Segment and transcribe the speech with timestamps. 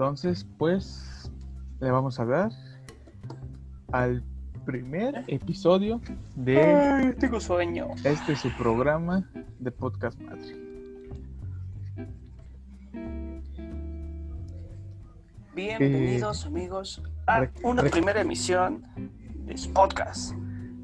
[0.00, 1.30] Entonces, pues,
[1.78, 2.50] le vamos a dar
[3.92, 4.24] al
[4.64, 6.00] primer episodio
[6.36, 7.88] de Ay, tengo sueño.
[8.02, 10.56] este su programa de Podcast Madre.
[15.54, 18.82] Bienvenidos, amigos, a una primera emisión
[19.44, 20.32] de su podcast.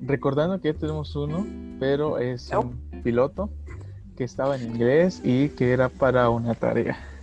[0.03, 1.47] Recordando que ya tenemos uno,
[1.81, 3.49] pero es un piloto
[4.15, 7.16] que estaba en inglés y que era para una tarea.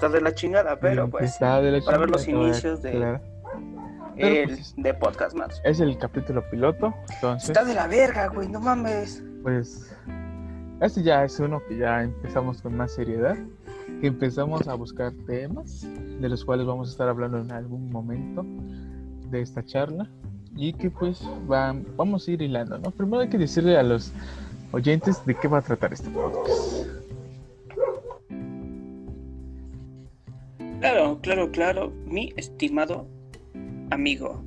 [0.00, 3.20] Está de la chingada, pero pues está de la para ver los inicios de- claro.
[4.16, 5.60] el pues- de podcast más.
[5.62, 9.22] Es el capítulo piloto, entonces, Está de la verga, güey, no mames.
[9.42, 9.94] pues,
[10.80, 13.36] este ya es uno que ya empezamos con más seriedad,
[14.00, 15.86] que empezamos a buscar temas
[16.18, 18.42] de los cuales vamos a estar hablando en algún momento
[19.30, 20.08] de esta charla
[20.56, 22.90] y que pues van, vamos a ir hilando, ¿no?
[22.90, 24.14] Primero hay que decirle a los
[24.72, 26.79] oyentes de qué va a tratar este podcast.
[31.22, 33.06] Claro, claro, mi estimado
[33.90, 34.42] amigo.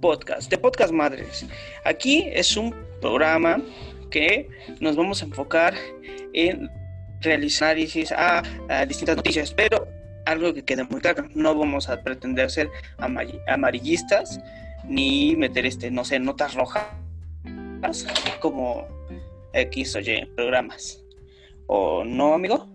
[0.00, 1.44] Podcast, de Podcast Madres.
[1.84, 3.60] Aquí es un programa
[4.10, 4.48] que
[4.80, 5.74] nos vamos a enfocar
[6.32, 6.70] en
[7.20, 8.42] realizar análisis a,
[8.86, 9.88] distintas noticias, pero
[10.24, 14.40] algo que quede muy claro, no vamos a pretender ser amari- amarillistas
[14.84, 16.84] ni meter este, no sé, notas rojas
[18.40, 18.86] como
[19.52, 21.02] X o Y programas.
[21.66, 22.68] ¿O no, amigo?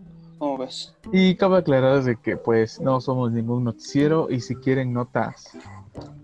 [0.44, 0.94] ¿Cómo ves?
[1.14, 5.58] Y cabe aclarar de que pues no somos ningún noticiero y si quieren notas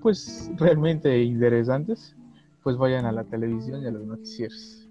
[0.01, 2.17] pues realmente interesantes,
[2.61, 4.89] pues vayan a la televisión y a los noticieros.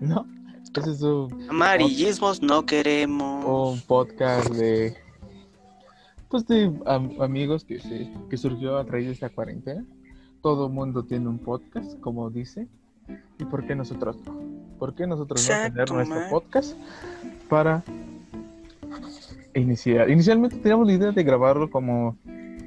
[0.00, 0.26] ¿No?
[0.74, 3.44] Ese es un, Amarillismos no queremos.
[3.44, 4.96] un podcast de
[6.30, 9.84] pues de am- amigos que se que surgió a través de esta cuarentena.
[10.40, 12.66] Todo mundo tiene un podcast, como dice.
[13.38, 14.45] ¿Y por qué nosotros no?
[14.78, 16.30] ¿Por qué nosotros no tener Exacto, nuestro man.
[16.30, 16.76] podcast
[17.48, 17.82] para
[19.54, 20.10] iniciar?
[20.10, 22.16] Inicialmente teníamos la idea de grabarlo como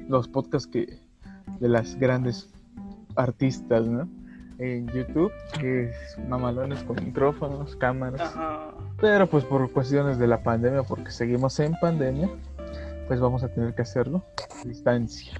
[0.08, 0.98] los podcasts que
[1.60, 2.50] de las grandes
[3.16, 4.08] artistas, ¿no?
[4.58, 8.34] En YouTube, que es mamalones con micrófonos, cámaras.
[9.00, 12.28] Pero pues por cuestiones de la pandemia, porque seguimos en pandemia,
[13.08, 14.22] pues vamos a tener que hacerlo
[14.62, 15.32] a distancia.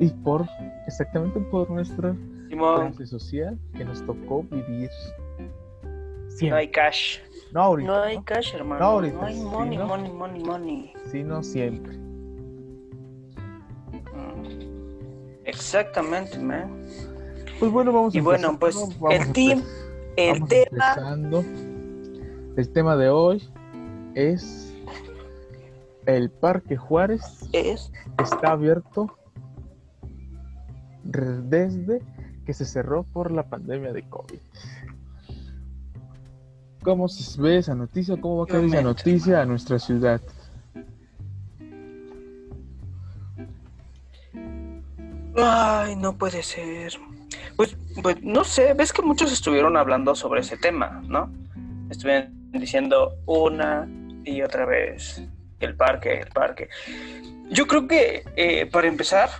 [0.00, 0.46] Y por,
[0.86, 2.14] exactamente por nuestra
[2.58, 4.90] clase social que nos tocó vivir
[5.38, 6.58] no siempre.
[6.60, 7.18] hay cash.
[7.52, 8.24] No ahorita, No hay ¿no?
[8.24, 8.80] cash, hermano.
[8.80, 9.86] No ahorita, No hay money, ¿no?
[9.86, 10.92] money, money, money.
[11.10, 11.96] sino siempre.
[13.92, 15.42] Mm.
[15.44, 16.82] Exactamente, man.
[17.58, 19.62] Pues bueno, vamos Y bueno, empezando, pues vamos el team,
[20.16, 21.44] el tema empezando.
[22.56, 23.42] El tema de hoy
[24.14, 24.74] es
[26.06, 29.16] el Parque Juárez es está abierto
[31.04, 32.02] desde
[32.44, 34.38] que se cerró por la pandemia de COVID.
[36.82, 38.20] ¿Cómo se ve esa noticia?
[38.20, 40.20] ¿Cómo va a caer esa noticia a nuestra ciudad?
[45.36, 46.92] Ay, no puede ser.
[47.56, 51.30] Pues, pues no sé, ves que muchos estuvieron hablando sobre ese tema, ¿no?
[51.88, 53.88] Estuvieron diciendo una
[54.24, 55.22] y otra vez
[55.60, 56.68] el parque, el parque.
[57.50, 59.30] Yo creo que eh, para empezar,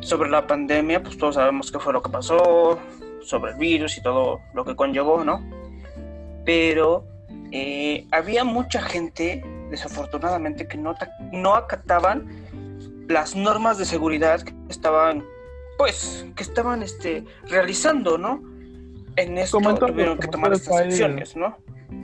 [0.00, 2.78] sobre la pandemia, pues todos sabemos qué fue lo que pasó,
[3.22, 5.42] sobre el virus y todo lo que conllevó, ¿no?
[6.44, 7.04] Pero
[7.52, 10.94] eh, había mucha gente, desafortunadamente, que no,
[11.32, 12.26] no acataban
[13.08, 15.24] las normas de seguridad que estaban,
[15.76, 18.42] pues, que estaban este, realizando, ¿no?
[19.16, 21.56] En esto Como en todo, tuvieron que tomar estas acciones, ¿no?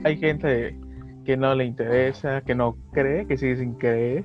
[0.05, 0.77] Hay gente
[1.25, 4.25] que no le interesa, que no cree, que sigue sin creer.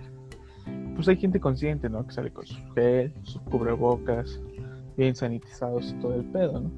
[0.96, 2.06] Pues hay gente consciente, ¿no?
[2.06, 4.40] Que sale con su gel, sus cubrebocas,
[4.98, 6.72] bien sanitizados y todo el pedo, ¿no?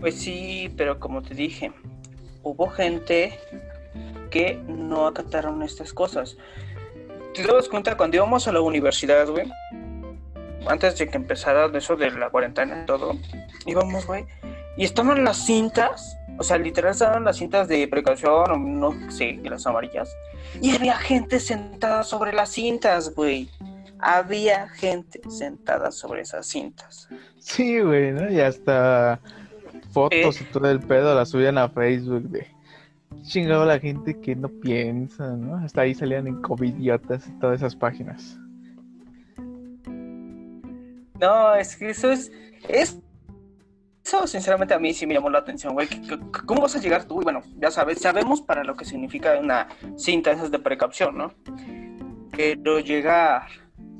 [0.00, 1.72] Pues sí, pero como te dije,
[2.42, 3.38] hubo gente
[4.30, 6.36] que no acataron estas cosas.
[7.34, 9.50] ¿Te dabas cuenta cuando íbamos a la universidad, güey?
[10.66, 13.16] Antes de que empezara eso de la cuarentena y todo,
[13.66, 14.26] íbamos, güey,
[14.76, 19.38] y estaban las cintas, o sea, literal estaban las cintas de precaución, o no sé,
[19.44, 20.14] las amarillas,
[20.60, 23.48] y había gente sentada sobre las cintas, güey.
[23.98, 27.08] Había gente sentada sobre esas cintas.
[27.38, 28.30] Sí, güey, ¿no?
[28.30, 29.18] Y hasta
[29.92, 32.46] fotos y todo el pedo la subían a Facebook de
[33.22, 35.56] chingado la gente que no piensa, ¿no?
[35.56, 38.38] Hasta ahí salían en covidiotas y todas esas páginas.
[41.20, 42.30] No, es que eso es,
[42.68, 42.98] es
[44.04, 45.88] eso sinceramente a mí sí me llamó la atención, güey.
[45.88, 47.20] ¿Qué- qué- ¿Cómo vas a llegar tú?
[47.20, 51.32] Y bueno, ya sabes, sabemos para lo que significa una cinta esas de precaución, ¿no?
[52.36, 53.46] Pero llegar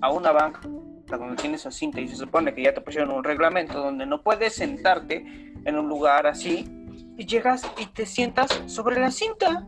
[0.02, 0.60] a una banca
[1.08, 4.22] donde tienes esa cinta y se supone que ya te pusieron un reglamento donde no
[4.22, 5.24] puedes sentarte
[5.64, 6.68] en un lugar así
[7.16, 9.66] y llegas y te sientas sobre la cinta,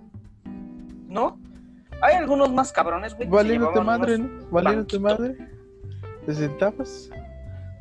[1.08, 1.38] ¿no?
[2.02, 3.28] Hay algunos más cabrones, güey.
[3.28, 4.46] Valiéndote madre, ¿no?
[4.50, 5.36] Valiéndote madre.
[6.26, 7.08] Te sentabas,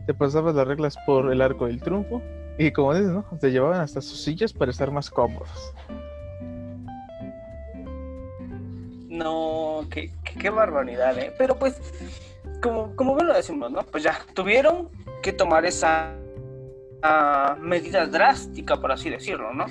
[0.06, 2.22] te pasabas las reglas por el arco del triunfo
[2.58, 3.26] y como dices, ¿no?
[3.40, 5.74] Te llevaban hasta sus sillas para estar más cómodos.
[9.10, 11.34] No, qué, qué, barbaridad, ¿eh?
[11.38, 11.80] Pero pues,
[12.62, 13.84] como, como bien lo decimos, ¿no?
[13.84, 14.90] Pues ya, tuvieron
[15.22, 16.14] que tomar esa
[17.04, 19.66] uh, medida drástica, por así decirlo, ¿no?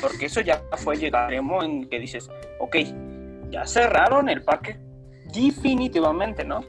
[0.00, 2.76] Porque eso ya fue llegar en que dices, ok,
[3.50, 4.78] ya cerraron el parque
[5.32, 6.64] definitivamente, ¿no?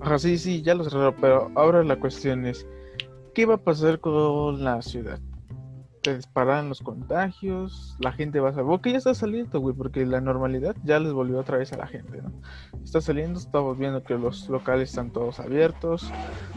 [0.00, 2.66] Ajá, sí, sí, ya lo cerraron, pero ahora la cuestión es,
[3.38, 5.20] ¿qué va a pasar con la ciudad?
[6.02, 10.04] Te disparan los contagios, la gente va a salir, porque ya está saliendo, güey, porque
[10.04, 12.32] la normalidad ya les volvió otra vez a la gente, ¿no?
[12.82, 16.12] Está saliendo, estamos viendo que los locales están todos abiertos,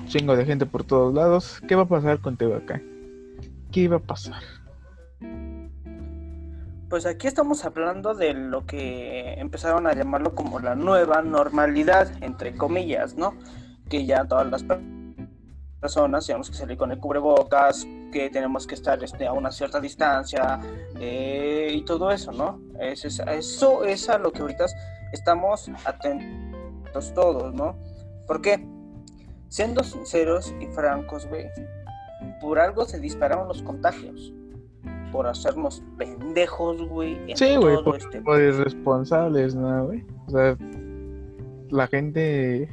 [0.08, 1.62] chingo de gente por todos lados.
[1.68, 2.82] ¿Qué va a pasar con Tehuacán?
[3.72, 4.42] ¿Qué iba a pasar?
[6.90, 12.56] Pues aquí estamos hablando de lo que empezaron a llamarlo como la nueva normalidad, entre
[12.56, 13.36] comillas, ¿no?
[13.88, 15.01] Que ya todas las personas
[15.82, 20.60] tenemos que salir con el cubrebocas, que tenemos que estar este, a una cierta distancia
[21.00, 22.60] eh, y todo eso, ¿no?
[22.80, 24.66] Es, eso es a lo que ahorita
[25.12, 27.76] estamos atentos todos, ¿no?
[28.28, 28.66] ¿Por qué?
[29.50, 31.48] Siendo sinceros y francos, güey,
[32.40, 34.34] por algo se dispararon los contagios
[35.12, 37.18] por hacernos pendejos, güey.
[37.36, 40.06] Sí, güey, por, este irresponsables, ¿no, güey?
[40.28, 40.58] O sea,
[41.70, 42.70] la gente...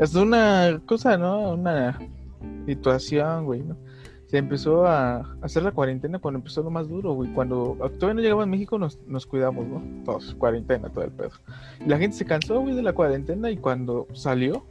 [0.00, 1.52] Es una cosa, ¿no?
[1.52, 1.96] Una
[2.66, 3.76] situación, güey, ¿no?
[4.26, 7.32] Se empezó a hacer la cuarentena cuando empezó lo más duro, güey.
[7.32, 9.82] Cuando todavía no llegaba a México nos, nos cuidamos, ¿no?
[10.04, 11.30] Todos, cuarentena, todo el pedo.
[11.84, 14.64] Y la gente se cansó, güey, de la cuarentena y cuando salió,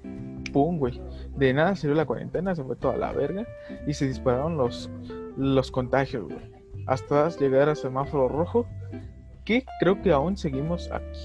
[0.51, 0.99] pum, güey.
[1.37, 3.45] De nada salió la cuarentena, se fue toda la verga
[3.87, 4.89] y se dispararon los,
[5.37, 6.53] los contagios, güey
[6.85, 8.65] hasta llegar a semáforo rojo,
[9.45, 11.19] que creo que aún seguimos aquí.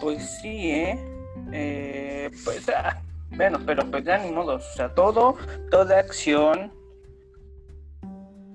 [0.00, 0.98] Pues sí, ¿eh?
[1.52, 3.00] Eh pues, ah,
[3.30, 5.36] bueno, pero pues ya ni modo, o sea, todo,
[5.70, 6.72] toda acción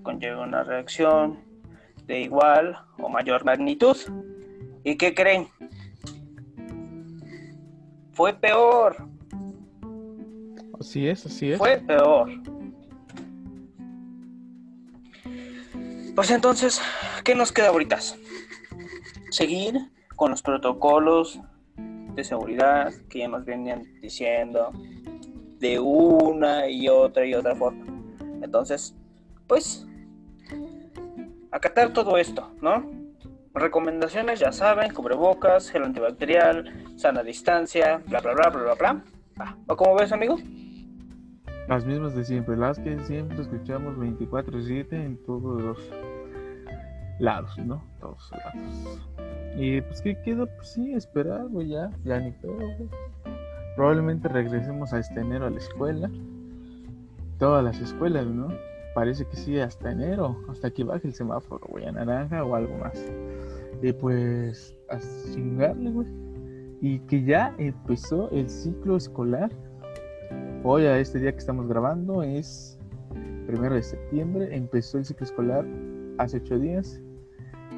[0.03, 1.39] conlleva una reacción
[2.05, 3.97] de igual o mayor magnitud.
[4.83, 5.47] ¿Y qué creen?
[8.11, 9.07] Fue peor.
[10.79, 11.57] Así es, así es.
[11.57, 12.29] Fue peor.
[16.13, 16.81] Pues entonces,
[17.23, 17.99] ¿qué nos queda ahorita?
[19.31, 19.79] Seguir
[20.15, 21.39] con los protocolos
[22.15, 24.71] de seguridad que ya nos venían diciendo
[25.59, 27.85] de una y otra y otra forma.
[28.41, 28.95] Entonces,
[29.47, 29.87] pues,
[31.51, 32.91] acatar todo esto, ¿no?
[33.53, 39.03] Recomendaciones, ya saben, cubrebocas, gel antibacterial, sana distancia, bla, bla, bla, bla, bla,
[39.35, 39.57] bla.
[39.67, 40.37] ¿O cómo ves, amigo?
[41.67, 45.77] Las mismas de siempre, las que siempre escuchamos 24-7 en todos los
[47.19, 47.92] lados, ¿no?
[49.57, 50.45] Y pues, ¿qué queda?
[50.45, 52.89] Pues sí, esperar, güey, ya, ya ni pedo, güey.
[53.75, 56.09] Probablemente regresemos a este enero a la escuela.
[57.39, 58.47] Todas las escuelas, ¿no?
[58.95, 62.77] Parece que sí, hasta enero, hasta que baje el semáforo, güey, a naranja o algo
[62.77, 62.99] más.
[63.81, 64.99] Y pues, a
[65.33, 66.07] chingarle, güey.
[66.81, 69.49] Y que ya empezó el ciclo escolar
[70.65, 72.79] Hoy, a este día que estamos grabando, es
[73.47, 74.55] primero de septiembre.
[74.55, 75.65] Empezó el ciclo escolar
[76.17, 77.01] hace ocho días.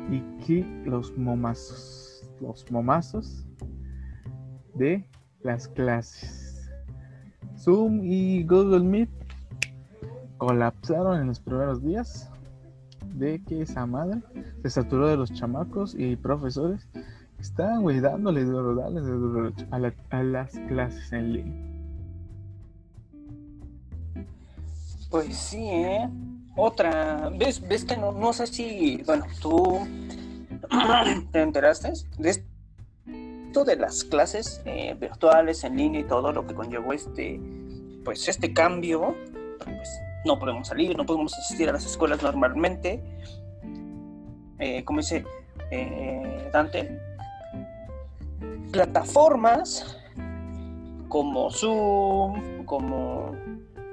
[0.10, 3.46] Y que los momazos, los momazos
[4.76, 5.08] de
[5.42, 6.70] las clases.
[7.58, 9.10] Zoom y Google Meet
[10.38, 12.30] colapsaron en los primeros días
[13.14, 14.22] de que esa madre
[14.62, 17.04] se saturó de los chamacos y profesores que
[17.40, 19.54] estaban, güey, dándole duro, duro
[20.10, 21.76] a las clases en línea.
[25.10, 26.10] Pues sí, ¿eh?
[26.56, 29.80] Otra, ¿ves, ves que no, no sé si, bueno, tú
[31.32, 36.54] te enteraste de esto de las clases eh, virtuales en línea y todo lo que
[36.54, 37.40] conllevó este,
[38.04, 39.16] pues este cambio,
[39.64, 39.90] pues
[40.26, 43.04] no podemos salir, no podemos asistir a las escuelas normalmente,
[44.60, 45.26] eh, como dice
[45.72, 47.00] eh, Dante,
[48.72, 49.98] plataformas
[51.08, 53.36] como Zoom, como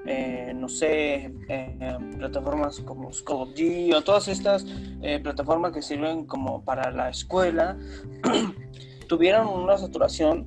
[0.04, 4.66] eh, no sé, eh, plataformas como Schoology o todas estas
[5.00, 7.76] eh, plataformas que sirven como para la escuela,
[9.08, 10.46] tuvieron una saturación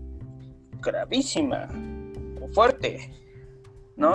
[0.82, 1.70] gravísima,
[2.54, 3.12] fuerte,
[3.96, 4.12] ¿no?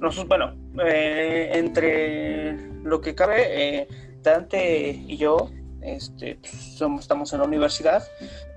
[0.00, 3.88] Nosotros, bueno, entre lo que cabe,
[4.22, 5.50] Dante y yo
[5.86, 8.02] este, pues, somos, estamos en la universidad,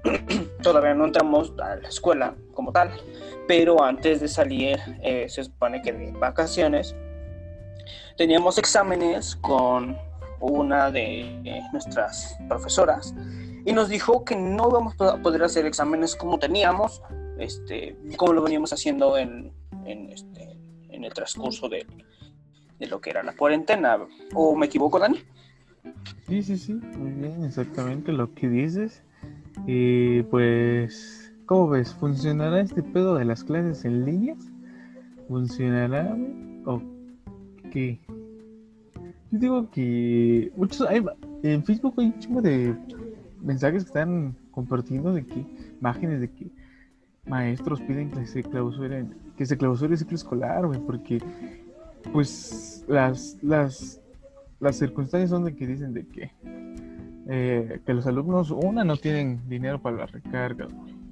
[0.63, 2.91] todavía no entramos a la escuela como tal,
[3.47, 6.95] pero antes de salir, eh, se supone que de vacaciones,
[8.17, 9.97] teníamos exámenes con
[10.41, 13.13] una de nuestras profesoras
[13.65, 17.01] y nos dijo que no íbamos a poder hacer exámenes como teníamos,
[17.37, 19.53] este, como lo veníamos haciendo en,
[19.85, 20.57] en, este,
[20.89, 21.85] en el transcurso de,
[22.79, 23.99] de lo que era la cuarentena.
[24.33, 25.21] ¿O me equivoco, Dani?
[26.27, 29.01] Sí, sí, sí, muy bien, exactamente lo que dices.
[29.65, 31.93] Y pues, ¿cómo ves?
[31.93, 34.35] ¿Funcionará este pedo de las clases en línea?
[35.27, 36.17] ¿Funcionará
[36.65, 36.81] o
[37.71, 37.99] qué?
[39.31, 41.03] Yo digo que muchos hay,
[41.43, 42.75] en Facebook hay un chingo de
[43.41, 45.45] mensajes que están compartiendo de que
[45.79, 46.47] imágenes de que
[47.25, 51.19] maestros piden que se clausuren, que se clausure el ciclo escolar, güey, porque
[52.11, 53.98] pues las las
[54.59, 56.31] las circunstancias son de que dicen de que,
[57.29, 60.67] eh, que los alumnos, una, no tienen dinero para la recarga,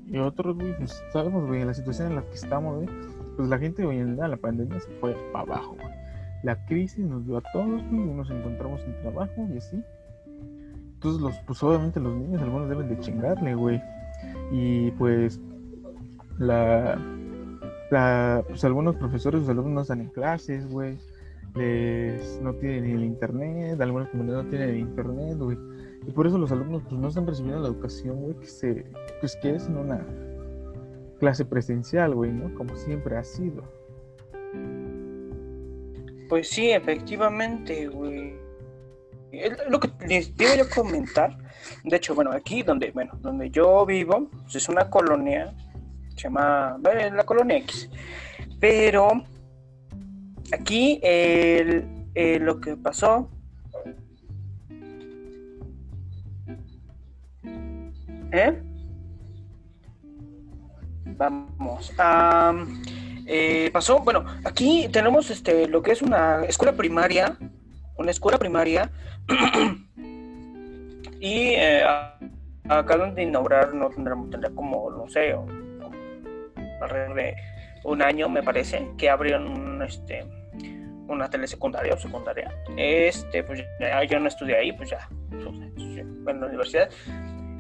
[0.06, 2.90] y otros, güey, pues sabemos, güey, en la situación en la que estamos, güey,
[3.36, 5.94] pues la gente hoy en día, la pandemia se fue para abajo, güey.
[6.44, 9.84] La crisis nos dio a todos, güey, nos encontramos en trabajo y así.
[10.94, 13.82] Entonces, los, pues obviamente los niños, algunos deben de chingarle, güey.
[14.52, 15.42] Y pues,
[16.38, 16.98] la,
[17.92, 20.98] la, pues algunos profesores, los alumnos no están en clases, güey
[21.56, 25.58] no tienen el internet, algunas comunidades no tienen el internet, güey.
[26.08, 28.86] Y por eso los alumnos pues, no están recibiendo la educación, güey, que, se,
[29.20, 30.06] pues, que es en una
[31.20, 32.54] clase presencial, güey, ¿no?
[32.56, 33.64] Como siempre ha sido.
[36.30, 38.36] Pues sí, efectivamente, güey.
[39.70, 41.38] Lo que les yo comentar,
[41.84, 45.54] de hecho, bueno, aquí donde, bueno, donde yo vivo, pues es una colonia,
[46.16, 47.90] se llama la colonia X,
[48.60, 49.24] pero
[50.52, 51.00] Aquí
[52.40, 53.30] lo que pasó
[58.32, 58.62] ¿Eh?
[61.06, 61.94] Vamos.
[63.26, 67.38] Eh, pasó, bueno, aquí tenemos este lo que es una escuela primaria,
[67.98, 68.90] una escuela primaria,
[71.20, 71.84] y eh,
[72.70, 75.36] acaban de inaugurar, no tendremos, tendrá como, no sé,
[76.82, 77.36] alrededor de
[77.88, 80.26] un año, me parece, que abrieron un, este,
[81.08, 82.54] una telesecundaria o secundaria.
[82.76, 83.64] Este, pues
[84.10, 86.90] yo no estudié ahí, pues ya, en la universidad.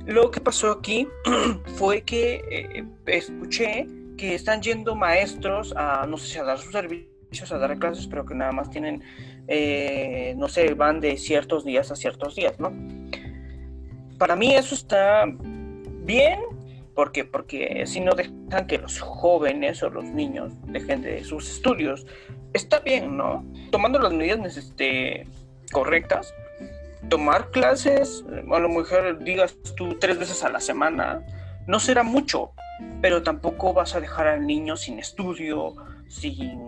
[0.05, 1.07] Lo que pasó aquí
[1.77, 6.73] fue que eh, escuché que están yendo maestros a, no sé si a dar sus
[6.73, 9.03] servicios, a dar clases, pero que nada más tienen,
[9.47, 12.73] eh, no sé, van de ciertos días a ciertos días, ¿no?
[14.17, 15.25] Para mí eso está
[16.03, 16.39] bien,
[16.97, 17.25] ¿Por qué?
[17.25, 22.07] Porque si no dejan que los jóvenes o los niños dejen de sus estudios,
[22.53, 23.45] está bien, ¿no?
[23.69, 25.27] Tomando las medidas este,
[25.71, 26.33] correctas,
[27.07, 31.23] tomar clases, a lo mejor digas tú tres veces a la semana,
[31.67, 32.49] no será mucho,
[32.99, 35.75] pero tampoco vas a dejar al niño sin estudio,
[36.07, 36.59] sin,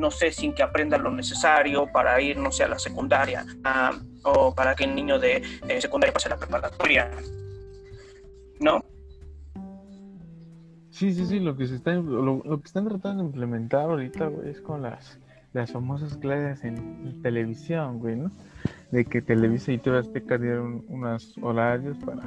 [0.00, 3.44] no sé, sin que aprenda lo necesario para ir, no sé, a la secundaria,
[4.22, 7.10] o para que el niño de eh, secundaria pase a la preparatoria,
[8.60, 8.82] ¿no?
[10.94, 14.50] Sí, sí, sí, lo que se está lo, que están tratando de implementar ahorita, güey,
[14.50, 15.18] es con las
[15.52, 18.30] las famosas clases en televisión, güey, ¿no?
[18.92, 22.22] De que Televisa y TV Azteca dieron unos horarios para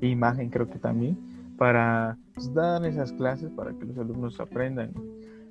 [0.00, 1.18] imagen, creo que también,
[1.56, 4.92] para pues, dar esas clases para que los alumnos aprendan.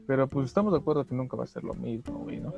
[0.05, 2.53] Pero pues estamos de acuerdo que nunca va a ser lo mismo, güey, ¿no?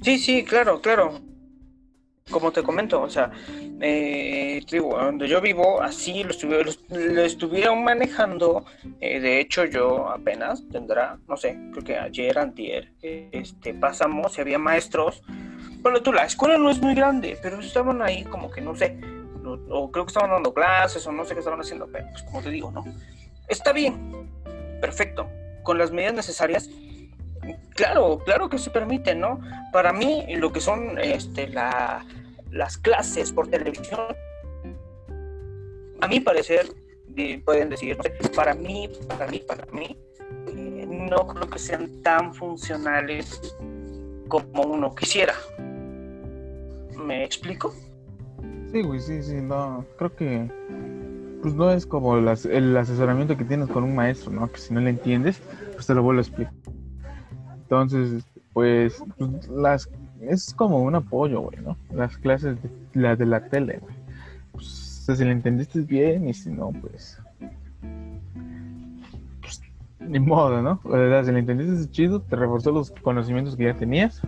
[0.00, 1.33] Sí, sí, claro, claro
[2.30, 3.30] como te comento, o sea,
[3.80, 6.30] eh, donde yo vivo, así lo,
[7.22, 8.64] estuvieron manejando.
[9.00, 14.40] Eh, de hecho, yo apenas tendrá, no sé, creo que ayer, antier, este, pasamos y
[14.40, 15.22] había maestros.
[15.80, 18.98] Bueno, tú, la escuela no es muy grande, pero estaban ahí como que, no sé,
[19.68, 22.40] o, creo que estaban dando clases o no sé qué estaban haciendo, pero pues como
[22.40, 22.84] te digo, ¿no?
[23.48, 24.30] Está bien,
[24.80, 25.28] perfecto,
[25.62, 26.70] con las medidas necesarias
[27.74, 29.40] Claro, claro que se permite, ¿no?
[29.72, 34.14] Para mí, lo que son este, las clases por televisión,
[36.00, 36.66] a mi parecer,
[37.44, 37.96] pueden decir,
[38.34, 39.96] para mí, para mí, para mí,
[40.48, 43.56] eh, no creo que sean tan funcionales
[44.28, 45.34] como uno quisiera.
[46.96, 47.74] ¿Me explico?
[48.70, 50.50] Sí, güey, sí, sí, no, creo que
[51.42, 54.50] pues no es como el asesoramiento que tienes con un maestro, ¿no?
[54.50, 55.40] Que si no le entiendes,
[55.74, 56.54] pues te lo vuelvo a explicar
[57.82, 59.88] entonces, pues, pues, las
[60.20, 61.76] es como un apoyo, güey, ¿no?
[61.92, 63.94] Las clases, de, las de la tele, güey.
[64.52, 67.20] Pues, si le entendiste bien y si no, pues,
[69.40, 69.60] pues
[70.00, 70.80] ni modo, ¿no?
[70.84, 74.22] O sea, si le entendiste chido, te reforzó los conocimientos que ya tenías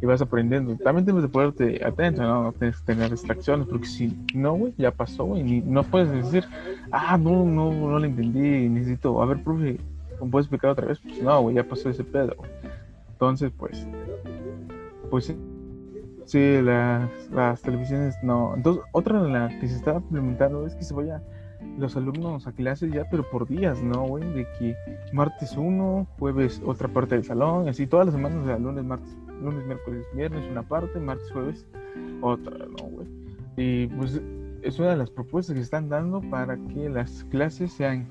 [0.00, 0.76] y vas aprendiendo.
[0.76, 2.44] También debes de ponerte atento, ¿no?
[2.44, 6.44] No tienes que tener distracciones, porque si no, güey, ya pasó, güey, no puedes decir,
[6.90, 9.78] ah, no, no, no lo entendí, necesito, a ver, profe,
[10.20, 10.98] ¿me puedes explicar otra vez?
[11.00, 12.34] Pues no, güey, ya pasó ese pedo,
[13.10, 13.86] Entonces, pues,
[15.10, 15.34] pues
[16.24, 18.54] sí, las, las televisiones no.
[18.54, 21.22] Entonces, otra de las que se está implementando es que se vaya
[21.78, 24.24] los alumnos a clases ya, pero por días, ¿no, güey?
[24.32, 24.76] De que
[25.12, 29.64] martes uno, jueves otra parte del salón, así todas las semanas, o lunes, martes, lunes,
[29.66, 31.66] miércoles, viernes una parte, martes, jueves
[32.20, 33.06] otra, ¿no, güey?
[33.56, 34.20] Y pues
[34.62, 38.06] es una de las propuestas que están dando para que las clases sean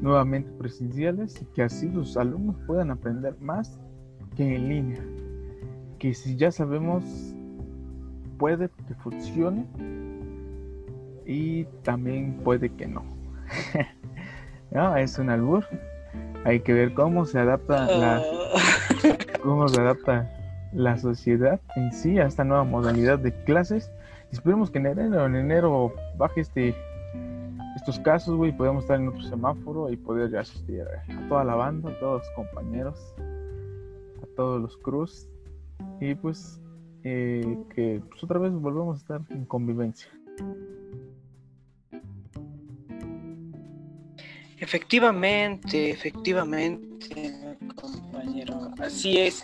[0.00, 3.78] nuevamente presenciales y que así los alumnos puedan aprender más
[4.36, 5.04] que en línea.
[5.98, 7.04] Que si ya sabemos
[8.38, 9.66] puede que funcione
[11.26, 13.04] y también puede que no.
[14.70, 15.64] no, es un albur.
[16.44, 18.22] Hay que ver cómo se adapta la,
[19.42, 20.32] cómo se adapta
[20.72, 23.92] la sociedad en sí a esta nueva modalidad de clases.
[24.32, 26.74] Esperemos que en enero, en enero baje este
[27.80, 31.90] estos casos, güey, podemos estar en otro semáforo y poder asistir a toda la banda,
[31.90, 33.14] a todos los compañeros,
[34.22, 35.26] a todos los cruz
[35.98, 36.60] y pues
[37.04, 40.10] eh, que pues, otra vez volvemos a estar en convivencia.
[44.58, 47.32] Efectivamente, efectivamente,
[47.74, 48.72] compañero.
[48.78, 49.42] Así es.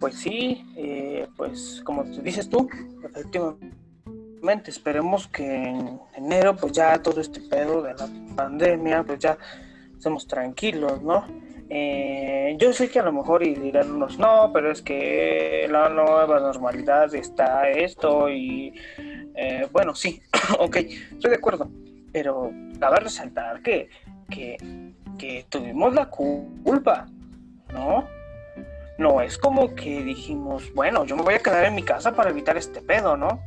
[0.00, 2.68] Pues sí, eh, pues como dices tú,
[3.04, 3.79] efectivamente,
[4.66, 9.38] esperemos que en enero pues ya todo este pedo de la pandemia pues ya
[9.96, 11.24] estemos tranquilos, ¿no?
[11.68, 15.88] Eh, yo sé que a lo mejor y dirán unos no, pero es que la
[15.88, 18.74] nueva normalidad está esto y
[19.36, 20.20] eh, bueno, sí,
[20.58, 21.70] ok, estoy de acuerdo,
[22.12, 23.88] pero cabe resaltar que
[24.30, 27.06] que, tuvimos la culpa,
[27.72, 28.08] ¿no?
[28.98, 32.30] No es como que dijimos, bueno, yo me voy a quedar en mi casa para
[32.30, 33.40] evitar este pedo, ¿no?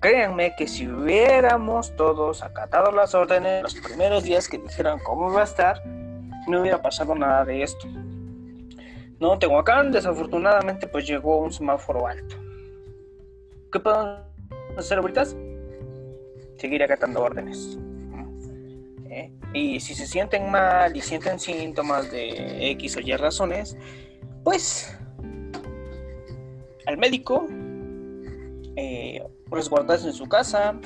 [0.00, 5.40] Créanme que si hubiéramos todos acatado las órdenes los primeros días que dijeran cómo iba
[5.40, 5.84] a estar,
[6.46, 7.88] no hubiera pasado nada de esto.
[9.18, 12.36] No, Tehuacán desafortunadamente pues llegó un semáforo alto.
[13.72, 14.20] ¿Qué podemos
[14.76, 15.24] hacer ahorita?
[16.58, 17.78] Seguir acatando órdenes.
[19.54, 23.76] Y si se sienten mal y sienten síntomas de X o Y razones,
[24.44, 24.94] pues
[26.84, 27.48] al médico,
[28.76, 30.78] eh, resguardarse en su casa,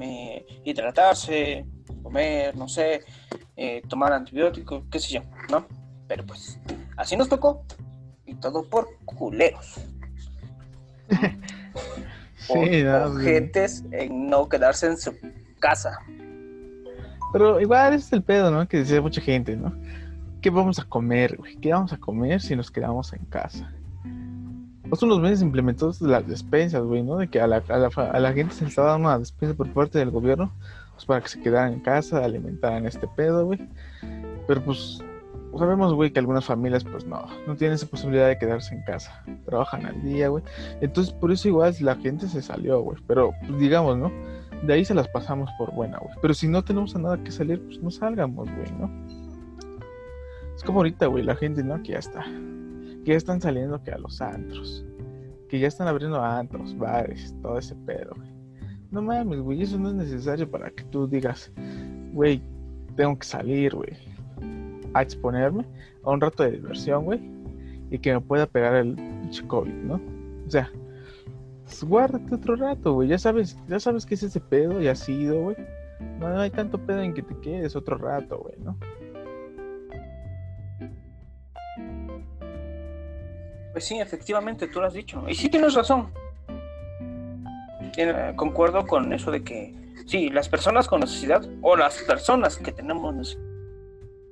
[0.00, 1.66] eh, hidratarse,
[2.02, 3.02] comer, no sé,
[3.56, 5.66] eh, tomar antibióticos, qué sé yo, ¿no?
[6.06, 6.60] Pero pues
[6.96, 7.64] así nos tocó
[8.24, 9.80] y todo por culeros.
[12.48, 12.84] por sí,
[13.90, 15.12] en no quedarse en su
[15.58, 15.98] casa.
[17.32, 18.66] Pero igual ese es el pedo, ¿no?
[18.68, 19.74] Que decía mucha gente, ¿no?
[20.40, 21.56] ¿Qué vamos a comer, güey?
[21.56, 23.72] ¿Qué vamos a comer si nos quedamos en casa?
[24.90, 27.16] Hace unos meses implementó las despensas, güey, ¿no?
[27.18, 29.98] De que a la, a, la, gente se les estaba dando una despensa por parte
[29.98, 30.52] del gobierno,
[30.94, 33.60] pues para que se quedaran en casa, alimentaran este pedo, güey.
[34.46, 35.02] Pero pues
[35.58, 39.22] sabemos, güey, que algunas familias, pues no, no tienen esa posibilidad de quedarse en casa.
[39.44, 40.42] Trabajan al día, güey.
[40.80, 42.98] Entonces, por eso igual la gente se salió, güey.
[43.06, 44.10] Pero, pues, digamos, ¿no?
[44.62, 46.14] de ahí se las pasamos por buena, güey.
[46.20, 48.90] Pero si no tenemos a nada que salir, pues no salgamos, güey, ¿no?
[50.54, 51.80] Es como ahorita, güey, la gente, ¿no?
[51.82, 52.24] Que ya está.
[53.04, 54.84] Que ya están saliendo que a los antros.
[55.48, 58.28] Que ya están abriendo antros, bares, todo ese pedo, güey.
[58.90, 61.52] No mames, güey, eso no es necesario para que tú digas,
[62.12, 62.42] güey,
[62.96, 63.92] tengo que salir, güey,
[64.94, 65.64] a exponerme
[66.04, 67.20] a un rato de diversión, güey,
[67.90, 68.96] y que me pueda pegar el
[69.46, 70.00] COVID, ¿no?
[70.46, 70.70] O sea,
[71.64, 73.08] pues guárdate otro rato, güey.
[73.08, 75.56] Ya sabes, ya sabes que es ese pedo y ha sido, güey.
[76.18, 78.76] No, hay tanto pedo en que te quedes otro rato, güey, ¿no?
[83.72, 85.24] Pues sí, efectivamente, tú lo has dicho.
[85.28, 86.12] Y sí tienes razón.
[88.36, 89.74] Concuerdo con eso de que
[90.06, 93.36] sí, las personas con necesidad o las personas que tenemos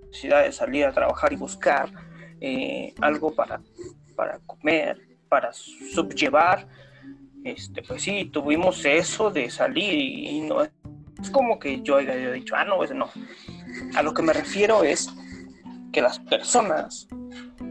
[0.06, 1.90] necesidad de salir a trabajar y buscar
[2.40, 3.60] eh, algo para,
[4.14, 6.68] para comer, para subllevar
[7.46, 10.70] este, pues sí, tuvimos eso de salir y, no es
[11.30, 13.08] como que yo haya dicho, ah, no, pues no.
[13.94, 15.08] A lo que me refiero es
[15.92, 17.06] que las personas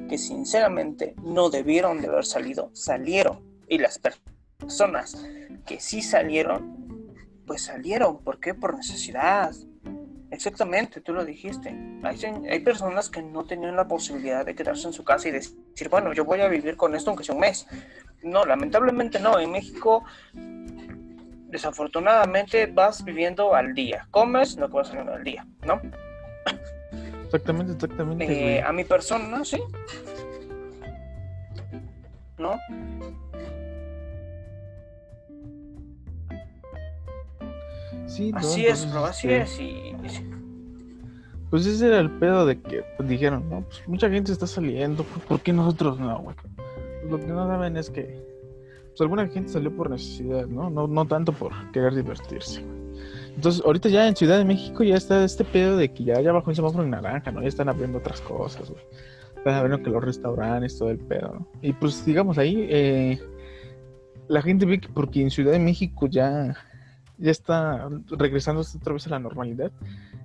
[0.08, 3.40] que sinceramente no debieron de haber salido, salieron.
[3.68, 4.00] Y las
[4.58, 5.26] personas
[5.66, 7.14] que sí salieron,
[7.46, 8.20] pues salieron.
[8.20, 8.54] ¿Por qué?
[8.54, 9.54] Por necesidad.
[10.32, 11.70] Exactamente, tú lo dijiste.
[12.04, 15.90] Hay, hay, personas que no tenían la posibilidad de quedarse en su casa y decir,
[15.90, 17.68] bueno, yo voy a vivir con esto aunque sea un mes.
[18.24, 19.40] No, lamentablemente no.
[19.40, 24.08] En México, desafortunadamente, vas viviendo al día.
[24.12, 25.80] Comes lo que vas al día, ¿no?
[27.36, 28.58] Exactamente, exactamente.
[28.58, 29.62] Eh, a mi persona, sí.
[32.38, 32.58] ¿no?
[38.08, 38.38] Sí, ¿no?
[38.38, 40.20] Así es, bro, así este, es.
[40.20, 40.32] Y,
[41.50, 45.04] Pues ese era el pedo de que pues, dijeron, no, pues mucha gente está saliendo,
[45.04, 46.36] pues, ¿por qué nosotros no, güey?
[47.10, 48.24] Lo que no saben es que
[48.88, 50.70] pues alguna gente salió por necesidad, ¿no?
[50.70, 52.85] No, no tanto por querer divertirse, güey.
[53.36, 56.32] Entonces, ahorita ya en Ciudad de México ya está este pedo de que ya, ya
[56.32, 57.42] bajó el semáforo en naranja, ¿no?
[57.42, 58.82] Ya están abriendo otras cosas, güey.
[59.36, 61.48] Están abriendo que los restaurantes, todo el pedo, ¿no?
[61.62, 63.20] Y pues, digamos, ahí eh,
[64.28, 66.56] la gente ve que porque en Ciudad de México ya,
[67.18, 69.72] ya está regresando otra vez a la normalidad.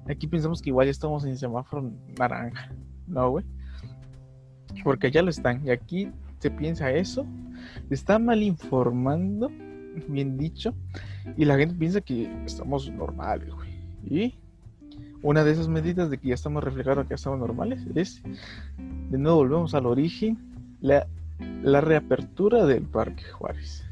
[0.09, 2.73] Aquí pensamos que igual ya estamos en semáforo naranja,
[3.09, 3.45] ¿no, güey?
[4.85, 5.67] Porque ya lo están.
[5.67, 7.27] Y aquí se piensa eso.
[7.91, 9.51] Está mal informando,
[10.09, 10.75] bien dicho.
[11.37, 13.71] Y la gente piensa que estamos normales, güey.
[14.09, 14.35] Y
[15.23, 18.23] una de esas medidas de que ya estamos reflejando que ya estamos normales es,
[19.11, 20.39] de nuevo volvemos al origen,
[20.81, 21.07] la,
[21.63, 23.85] la reapertura del Parque Juárez.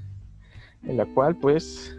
[0.84, 1.96] En la cual, pues,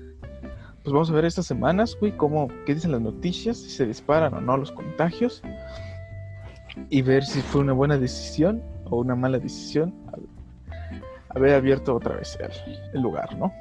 [0.84, 4.34] pues vamos a ver estas semanas, güey, cómo, qué dicen las noticias, si se disparan
[4.34, 5.44] o no los contagios.
[6.90, 9.94] Y ver si fue una buena decisión o una mala decisión
[11.30, 13.54] haber abierto otra vez el, el lugar, ¿no?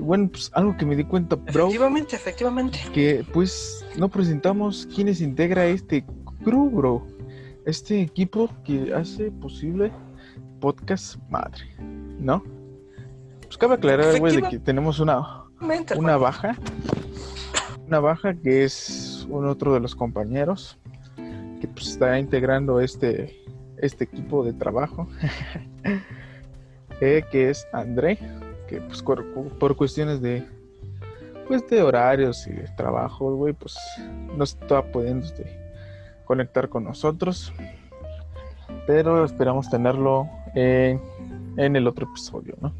[0.00, 2.78] Bueno, pues algo que me di cuenta, bro, Efectivamente, efectivamente.
[2.92, 6.04] que pues no presentamos quiénes integra este
[6.42, 7.06] crew, bro.
[7.66, 9.92] Este equipo que hace posible
[10.60, 11.62] podcast madre,
[12.18, 12.42] ¿no?
[13.42, 15.44] Pues cabe aclarar, güey, de que tenemos una,
[15.96, 16.56] una baja.
[17.86, 20.78] Una baja que es un otro de los compañeros
[21.60, 23.36] que pues está integrando este,
[23.78, 25.08] este equipo de trabajo.
[27.00, 28.18] eh, que es André,
[28.70, 29.24] que pues por,
[29.58, 30.46] por cuestiones de
[31.48, 33.76] pues de horarios y de trabajo, güey, pues
[34.36, 35.58] no está pudiendo este,
[36.24, 37.52] conectar con nosotros.
[38.86, 41.00] Pero esperamos tenerlo en,
[41.56, 42.72] en el otro episodio, ¿no?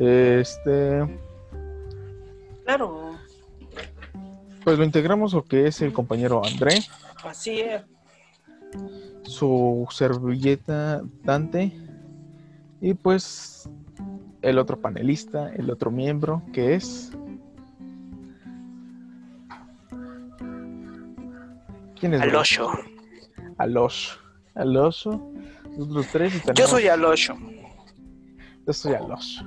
[0.00, 1.06] Este,
[2.64, 3.12] Claro,
[4.64, 6.80] pues lo integramos lo que es el compañero André,
[7.24, 7.82] así es.
[9.22, 11.72] su servilleta Dante
[12.80, 13.68] y pues
[14.42, 17.12] el otro panelista, el otro miembro que es
[21.98, 22.20] ¿Quién es?
[22.20, 22.70] Alosho.
[23.56, 24.18] Alosho.
[24.54, 25.20] Alosho.
[25.76, 27.36] Nosotros tres y Yo tenemos- soy Alosho.
[28.66, 29.44] Yo soy Alosho.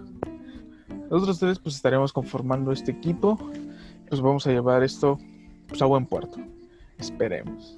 [1.09, 3.37] Nosotros tres pues estaremos conformando este equipo.
[4.09, 5.17] Pues vamos a llevar esto
[5.67, 6.37] pues, a buen puerto.
[6.97, 7.77] Esperemos.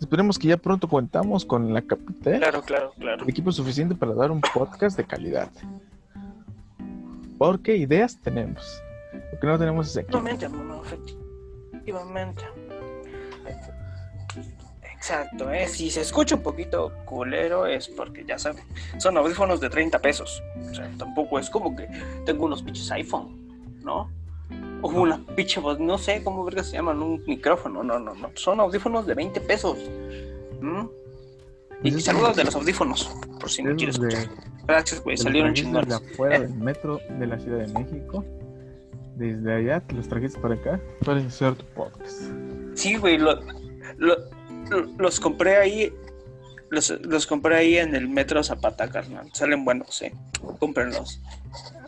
[0.00, 2.38] Esperemos que ya pronto contamos con la capital.
[2.38, 3.22] Claro, claro, claro.
[3.22, 5.50] el equipo suficiente para dar un podcast de calidad.
[7.40, 8.82] Porque ideas tenemos.
[9.32, 10.18] Lo que no tenemos es equipo.
[11.64, 12.44] Efectivamente.
[14.82, 15.66] Exacto, ¿eh?
[15.66, 18.62] si se escucha un poquito culero es porque ya saben,
[18.98, 20.42] son audífonos de 30 pesos.
[20.70, 21.88] O sea, tampoco es como que
[22.26, 24.12] tengo unos pinches iPhone, ¿no?
[24.82, 28.30] O una pinche voz, no sé cómo verga se llaman, un micrófono, no, no, no.
[28.34, 29.78] Son audífonos de 20 pesos.
[30.60, 30.84] ¿Mm?
[31.82, 34.34] Y Pues es saludos de los audífonos, por si no quieres de- escuchar.
[34.66, 35.88] Gracias, güey, salieron chingones.
[35.88, 36.40] desde afuera Eh.
[36.40, 38.24] del metro de la Ciudad de México.
[39.16, 42.22] Desde allá te los trajiste para acá para hacer tu podcast.
[42.74, 43.40] Sí, güey, lo-
[43.98, 44.16] lo-
[44.70, 45.92] lo- los compré ahí.
[46.70, 49.28] Los, los compré ahí en el metro Zapata, carnal.
[49.32, 50.12] Salen buenos, eh.
[50.60, 51.20] Cómprenlos.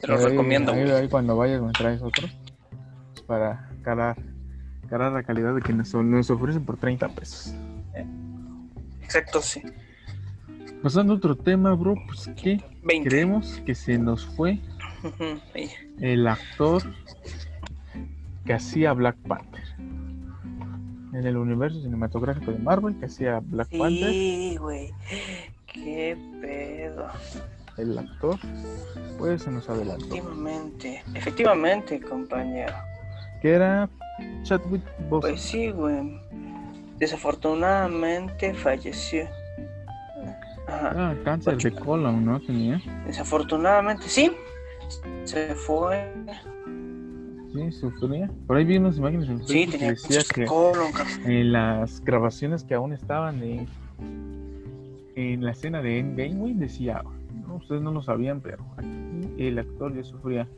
[0.00, 2.28] Te los Ahí- recomiendo, ahí, ahí cuando vayas me traes otros
[3.12, 4.16] pues, para calar,
[4.90, 7.54] calar la calidad de que nos, nos ofrecen por 30 pesos.
[9.02, 9.62] Exacto, sí.
[10.82, 13.08] Pasando a otro tema, bro, pues que 20.
[13.08, 14.58] creemos que se nos fue
[16.00, 16.82] el actor
[18.44, 19.62] que hacía Black Panther.
[19.78, 24.90] En el universo cinematográfico de Marvel, que hacía Black Panther, Sí, güey.
[25.66, 27.06] Qué pedo.
[27.78, 28.38] el actor,
[29.18, 30.04] pues se nos adelantó.
[30.06, 31.02] Efectivamente.
[31.14, 32.74] Efectivamente, compañero.
[33.40, 33.88] Que era
[34.42, 35.20] Chadwick Boseman.
[35.20, 36.20] Pues sí, güey.
[36.98, 39.26] Desafortunadamente falleció.
[40.68, 42.40] Ah, cáncer de colon, ¿no?
[42.40, 42.80] Tenía.
[43.06, 44.32] Desafortunadamente, sí.
[45.24, 46.12] Se fue.
[47.52, 48.30] Sí, sufría.
[48.46, 50.90] Por ahí vi unas imágenes en Sí, Facebook que tenía decía que colon,
[51.24, 53.66] en las grabaciones que aún estaban de,
[55.16, 57.02] en la escena de Endgame, güey, decía,
[57.46, 60.48] no, ustedes no lo sabían, pero aquí el actor ya sufría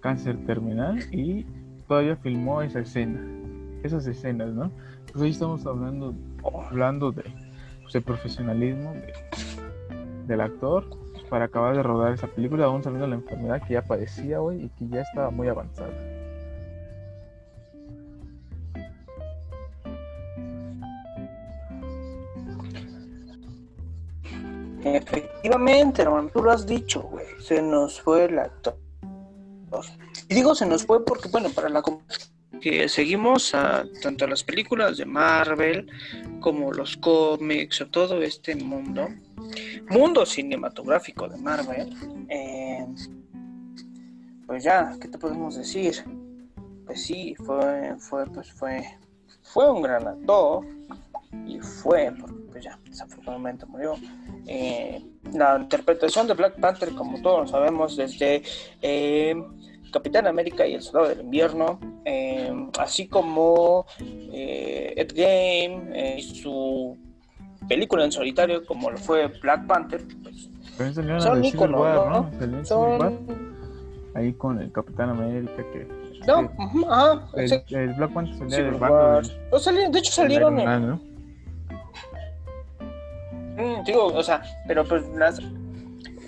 [0.00, 1.44] cáncer terminal y
[1.86, 3.20] todavía filmó esa escena,
[3.82, 4.70] esas escenas, ¿no?
[5.12, 7.24] Pues ahí estamos hablando, Oh, hablando de,
[7.82, 9.12] pues, de profesionalismo de-
[10.28, 10.84] del actor
[11.28, 14.68] para acabar de rodar esa película, aún sabiendo la enfermedad que ya padecía, güey, y
[14.70, 15.90] que ya estaba muy avanzada.
[24.84, 27.26] Efectivamente, hermano, tú lo has dicho, güey.
[27.40, 28.76] Se nos fue el actor.
[30.28, 31.82] Y digo se nos fue porque, bueno, para la
[32.60, 35.90] que seguimos a tanto las películas de Marvel
[36.40, 39.08] como los cómics o todo este mundo,
[39.90, 41.94] mundo cinematográfico de Marvel,
[42.28, 42.86] eh,
[44.46, 46.04] pues ya, ¿qué te podemos decir?
[46.86, 48.82] Pues sí, fue, fue, pues fue,
[49.42, 50.64] fue un gran actor
[51.46, 52.12] y fue,
[52.50, 53.96] pues ya, desafortunadamente murió.
[54.46, 58.42] Eh, la interpretación de Black Panther, como todos sabemos, desde
[58.80, 59.34] eh,
[59.90, 66.96] Capitán América y el Soldado del Invierno, eh, así como eh, Ed Game y su
[67.68, 72.64] película en solitario, como lo fue Black Panther, pues, son iconos, ¿no?
[72.64, 73.48] Son...
[74.14, 75.86] Ahí con el Capitán América que...
[76.26, 76.50] No,
[77.36, 79.28] este, el, Black Panther salía del barco.
[79.92, 80.58] de hecho salieron...
[80.58, 80.90] En...
[83.56, 85.40] Mm, digo, o sea, pero pues las...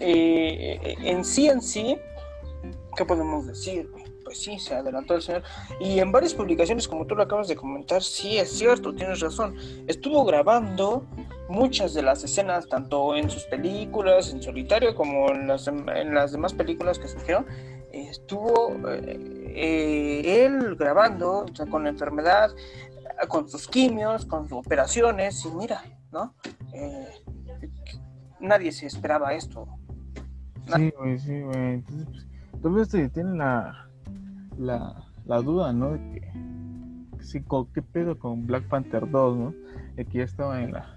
[0.03, 1.99] Eh, en sí en sí
[3.01, 3.91] ¿qué podemos decir?
[4.25, 5.43] Pues sí, se adelantó el señor.
[5.81, 9.57] Y en varias publicaciones, como tú lo acabas de comentar, sí es cierto, tienes razón.
[9.87, 11.07] Estuvo grabando
[11.49, 16.33] muchas de las escenas, tanto en sus películas, en solitario, como en las, en las
[16.33, 17.47] demás películas que surgieron.
[17.91, 22.51] Estuvo eh, eh, él grabando con la enfermedad,
[23.29, 25.83] con sus quimios, con sus operaciones, y mira,
[26.13, 26.35] ¿no?
[26.75, 27.09] Eh,
[28.41, 29.67] nadie se esperaba esto.
[30.77, 31.57] Sí, güey, sí, güey.
[31.57, 32.30] Entonces, pues,
[32.63, 33.89] Todavía se tiene la,
[34.59, 35.93] la, duda, ¿no?
[35.93, 37.43] De que, sí,
[37.73, 39.55] ¿qué pedo con Black Panther 2, ¿no?
[39.97, 40.97] De que ya estaba en, la,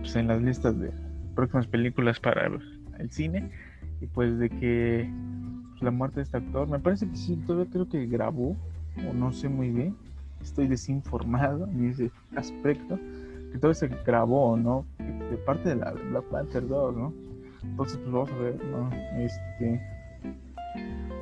[0.00, 0.90] pues en las listas de
[1.34, 2.46] próximas películas para
[2.98, 3.50] el cine.
[4.00, 5.10] Y pues de que
[5.72, 8.56] pues, la muerte de este actor, me parece que sí, todavía creo que grabó,
[9.06, 9.94] o no sé muy bien,
[10.40, 12.98] estoy desinformado en ese aspecto,
[13.52, 14.86] que todo se grabó, ¿no?
[14.98, 17.12] De parte de la Black Panther 2, ¿no?
[17.62, 18.90] Entonces, pues vamos a ver, ¿no?
[19.18, 19.89] Este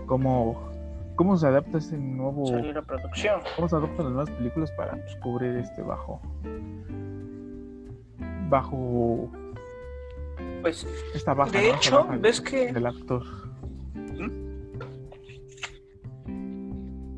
[0.08, 0.68] cómo,
[1.14, 2.44] cómo se adapta ese nuevo.
[2.84, 3.40] producción.
[3.54, 6.20] Cómo se adaptan las nuevas películas para pues, cubrir este bajo.
[8.48, 9.30] Bajo.
[10.62, 10.84] Pues.
[11.14, 11.52] Esta baja.
[11.52, 12.72] De hecho, ves que.
[12.72, 13.22] Del actor.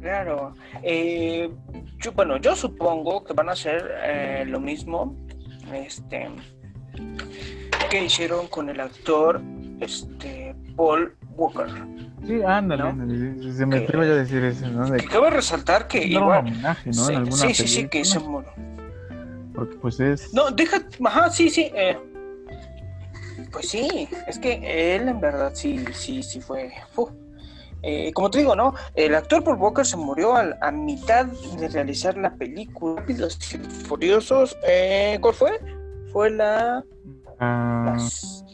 [0.02, 0.54] Claro.
[0.82, 1.50] Eh,
[1.98, 5.16] yo, bueno, yo supongo que van a hacer eh, lo mismo.
[5.72, 6.28] Este.
[7.90, 9.40] Que hicieron con el actor.
[9.78, 10.49] Este.
[10.80, 11.66] Paul Walker.
[12.26, 14.88] Sí, ándale, se me atrevo a decir eso, ¿no?
[14.88, 15.04] De...
[15.04, 16.40] cabe resaltar que igual...
[16.40, 17.04] Un homenaje, ¿no?
[17.04, 18.18] Sí, en sí, sí, sí, que se
[19.54, 20.32] Porque pues es...
[20.32, 20.78] No, deja...
[21.04, 21.70] Ajá, sí, sí.
[21.74, 21.98] Eh...
[23.52, 26.72] Pues sí, es que él en verdad sí, sí, sí fue...
[27.82, 28.74] Eh, como te digo, ¿no?
[28.94, 34.56] El actor Paul Walker se murió a, mitad de realizar la película Rápidos y Furiosos.
[34.66, 35.60] Eh, ¿Cuál fue?
[36.10, 36.82] Fue la...
[37.38, 37.96] Ah,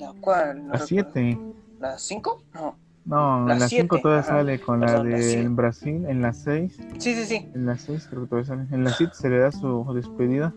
[0.01, 0.69] la ¿cuál?
[0.69, 1.39] la 7.
[1.81, 2.43] ¿La 5?
[2.55, 2.77] No.
[3.05, 6.77] No, en la 5 todavía sale con la de Brasil, en la 6.
[6.99, 7.49] Sí, sí, sí.
[7.55, 8.67] En la 6 creo que todavía sale.
[8.73, 10.53] En la 7 se le da su despedida.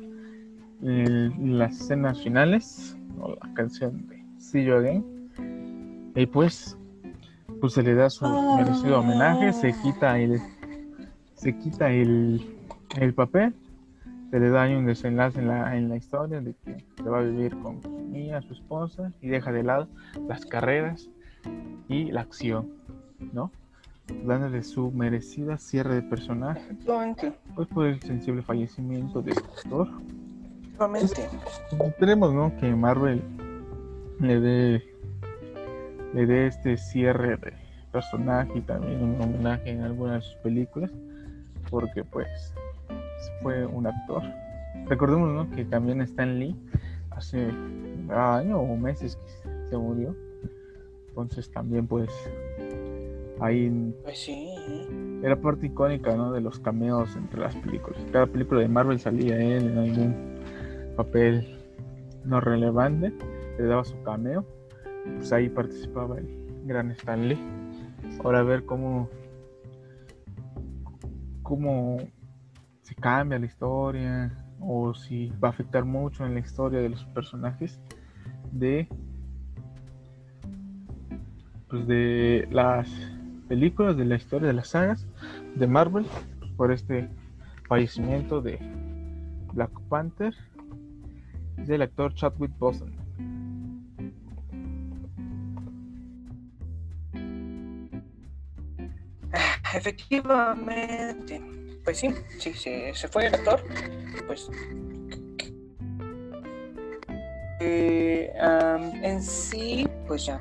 [0.82, 6.12] En las escenas finales, o la canción de See You Again.
[6.16, 6.76] Y pues,
[7.62, 8.28] pues se le da su
[8.58, 10.42] merecido homenaje, se quita el,
[11.36, 12.58] se quita el,
[12.98, 13.54] el papel,
[14.30, 17.22] se le da un desenlace en la, en la historia de que se va a
[17.22, 17.80] vivir con
[18.12, 19.88] Mía, su esposa, y deja de lado
[20.28, 21.10] las carreras
[21.88, 22.70] y la acción,
[23.34, 23.52] ¿no?
[24.26, 26.62] Dándole su merecida cierre de personaje.
[27.56, 29.88] Pues por el sensible fallecimiento de este actor.
[31.88, 32.56] esperemos, ¿no?
[32.58, 33.22] Que Marvel
[34.20, 34.84] le dé
[36.14, 37.54] le dé este cierre de
[37.92, 40.92] personaje y también un homenaje en algunas de sus películas.
[41.70, 42.28] Porque pues
[43.42, 44.24] fue un actor.
[44.88, 45.56] Recordemos ¿no?
[45.56, 46.56] que también Stan Lee
[47.12, 47.50] hace
[48.10, 50.16] años o meses que se murió
[51.10, 52.10] entonces también pues
[53.42, 53.70] ahí
[54.04, 54.30] pues
[55.22, 56.32] era parte icónica ¿no?
[56.32, 58.00] de los cameos entre las películas.
[58.12, 60.16] Cada película de Marvel salía él en algún
[60.96, 61.58] papel
[62.24, 63.14] no relevante,
[63.58, 64.46] le daba su cameo,
[65.18, 66.28] pues ahí participaba el
[66.66, 67.38] gran Stanley.
[68.24, 69.10] Ahora a ver cómo
[71.44, 71.98] cómo
[72.90, 77.06] se cambia la historia o si va a afectar mucho en la historia de los
[77.06, 77.80] personajes
[78.52, 78.88] de
[81.70, 82.90] pues, de las
[83.48, 85.08] películas, de la historia de las sagas
[85.56, 86.08] de Marvel,
[86.58, 87.08] por este
[87.68, 88.58] fallecimiento de
[89.54, 90.34] Black Panther
[91.58, 92.98] del actor Chadwick Boseman.
[99.76, 101.40] Efectivamente,
[101.90, 102.14] pues sí,
[102.54, 102.54] sí,
[102.94, 103.64] se fue el actor,
[104.28, 104.48] pues
[107.62, 108.32] eh,
[109.02, 110.40] en sí, pues ya,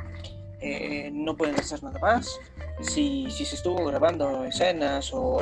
[0.60, 2.38] eh, no pueden hacer nada más.
[2.82, 5.40] Si, si se estuvo grabando escenas o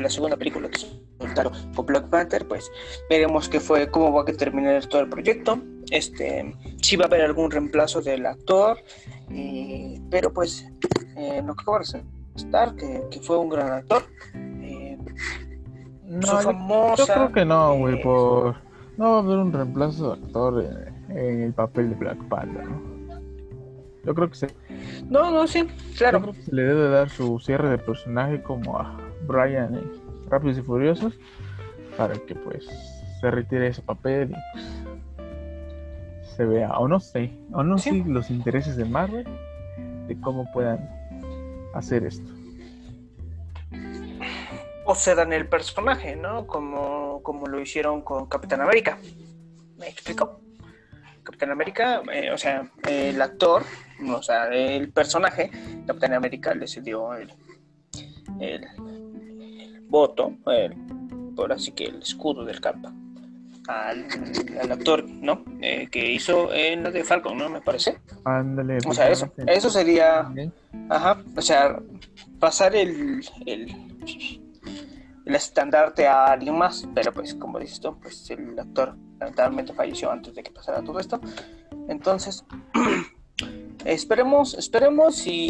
[0.00, 0.78] la segunda película que
[1.20, 2.72] soltaron con Black Panther, pues
[3.10, 5.60] veremos qué fue, cómo va a terminar todo el proyecto.
[5.90, 8.82] Este, si va a haber algún reemplazo del actor,
[9.30, 10.66] eh, pero pues
[11.14, 11.64] eh, lo que
[12.38, 14.02] de que, que fue un gran actor.
[16.04, 16.94] No, su yo, famosa.
[17.06, 18.56] yo creo que no, güey, eh, por...
[18.98, 20.64] No va a haber un reemplazo de actor
[21.08, 22.92] en, en el papel de Black Panther, ¿no?
[24.04, 24.46] Yo creo que se,
[25.08, 25.60] No, no, sí,
[25.92, 26.20] yo claro.
[26.20, 29.84] creo que se le debe dar su cierre de personaje como a Brian en
[30.28, 31.18] Rápidos y Furiosos
[31.96, 32.66] para que pues
[33.20, 34.66] se retire ese papel y pues
[36.36, 37.90] se vea, o no sé, o no Sí.
[38.02, 39.26] sé los intereses de Marvel
[40.08, 40.90] de cómo puedan
[41.74, 42.28] hacer esto.
[44.84, 46.46] O se dan el personaje, ¿no?
[46.46, 48.98] Como, como lo hicieron con Capitán América.
[49.78, 50.40] ¿Me explico?
[51.22, 53.62] Capitán América, eh, o sea, el actor,
[54.08, 55.50] o sea, el personaje,
[55.86, 57.32] Capitán América le cedió el,
[58.40, 60.74] el, el voto, el-
[61.36, 62.92] por así que el escudo del capa,
[63.68, 64.06] al,
[64.60, 65.44] al actor, ¿no?
[65.60, 67.48] Eh, que hizo en la de Falcon, ¿no?
[67.48, 67.98] Me parece.
[68.24, 68.78] Ándale.
[68.86, 70.28] O sea, eso, eso sería.
[70.90, 71.78] Ajá, o sea,
[72.40, 73.68] pasar el, el,
[75.24, 80.10] el estandarte a alguien más, pero pues como dices tú, pues el actor lamentablemente falleció
[80.10, 81.20] antes de que pasara todo esto.
[81.88, 82.44] Entonces,
[83.84, 85.48] esperemos, esperemos y,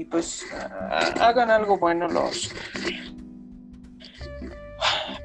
[0.00, 2.52] y, pues ha- hagan algo bueno los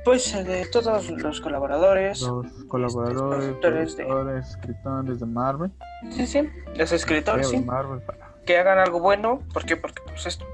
[0.04, 5.72] pues de todos los colaboradores, Los colaboradores, productores de- escritores de Marvel.
[6.12, 7.60] sí, sí, los escritores, sí.
[7.60, 9.40] Marvel para que hagan algo bueno.
[9.52, 9.76] ¿Por qué?
[9.78, 10.46] Porque pues esto,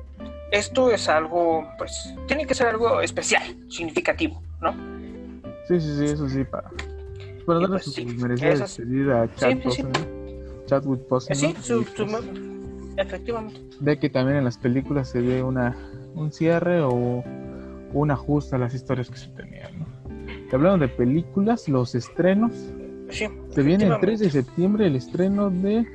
[0.52, 4.74] esto es algo, pues, tiene que ser algo especial, significativo, ¿no?
[5.68, 6.70] Sí, sí, sí, eso sí, para,
[7.46, 9.84] para darle pues su sí, a Chad Sí, sí, sí.
[9.84, 9.94] Boseman,
[10.66, 12.24] Chadwick Boseman, sí, su, su- pues,
[12.98, 13.60] efectivamente.
[13.80, 15.76] de que también en las películas se ve una,
[16.16, 17.24] un cierre o
[17.94, 19.86] un ajuste a las historias que se tenían, ¿no?
[20.52, 22.52] Y hablando de películas, los estrenos,
[23.10, 24.06] Sí, se viene el efectivamente.
[24.08, 25.86] 3 de septiembre el estreno de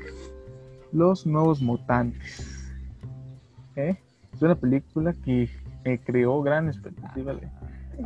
[0.92, 2.74] Los Nuevos Mutantes.
[3.74, 3.96] ¿Eh?
[4.36, 5.48] Es una película que
[5.84, 7.48] eh, creó gran expectativa de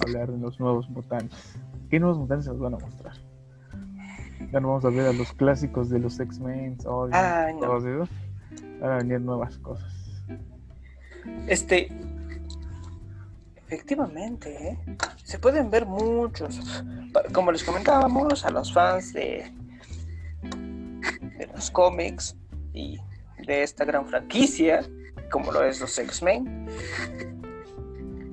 [0.01, 1.57] hablar de los nuevos mutantes.
[1.91, 3.15] ¿Qué nuevos mutantes nos van a mostrar?
[4.53, 6.79] Ya no vamos a ver a los clásicos de los X-Men,
[7.11, 7.61] Ay, no.
[7.61, 8.09] todos esos.
[8.81, 9.93] Van a venir nuevas cosas.
[11.49, 11.89] Este,
[13.67, 14.79] efectivamente, ¿eh?
[15.25, 16.85] se pueden ver muchos,
[17.33, 19.53] como les comentábamos, a los fans de,
[20.43, 22.37] de los cómics
[22.73, 23.01] y
[23.45, 24.83] de esta gran franquicia,
[25.31, 26.67] como lo es los X-Men.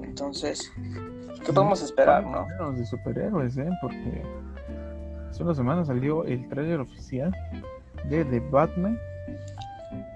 [0.02, 0.72] Entonces,
[1.46, 2.48] ¿qué podemos esperar, no?
[2.60, 3.70] Los de superhéroes, ¿eh?
[3.82, 4.24] Porque
[5.30, 7.32] hace una semana salió el trailer oficial
[8.10, 9.00] de The Batman,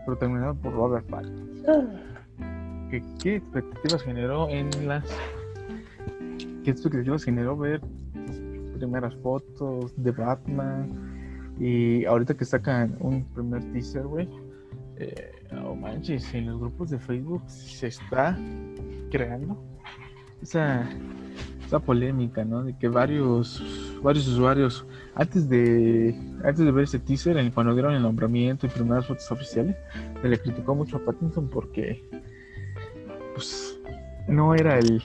[0.06, 2.12] protagonizado por Robert Pattinson.
[2.89, 5.06] ¿Qué, qué expectativas generó en las...
[6.63, 7.82] ¿Qué expectativas generó ver
[8.78, 11.56] primeras fotos de Batman?
[11.60, 14.28] Y ahorita que sacan un primer teaser, güey.
[14.98, 18.38] Eh, oh manches, en los grupos de Facebook se está
[19.10, 19.62] creando
[20.42, 20.90] esa,
[21.66, 22.64] esa polémica, ¿no?
[22.64, 23.64] De que varios,
[24.02, 24.86] varios usuarios,
[25.16, 29.76] antes de, antes de ver ese teaser, cuando dieron el nombramiento y primeras fotos oficiales,
[30.22, 32.04] se le criticó mucho a Pattinson porque,
[33.34, 33.80] pues,
[34.28, 35.02] no era el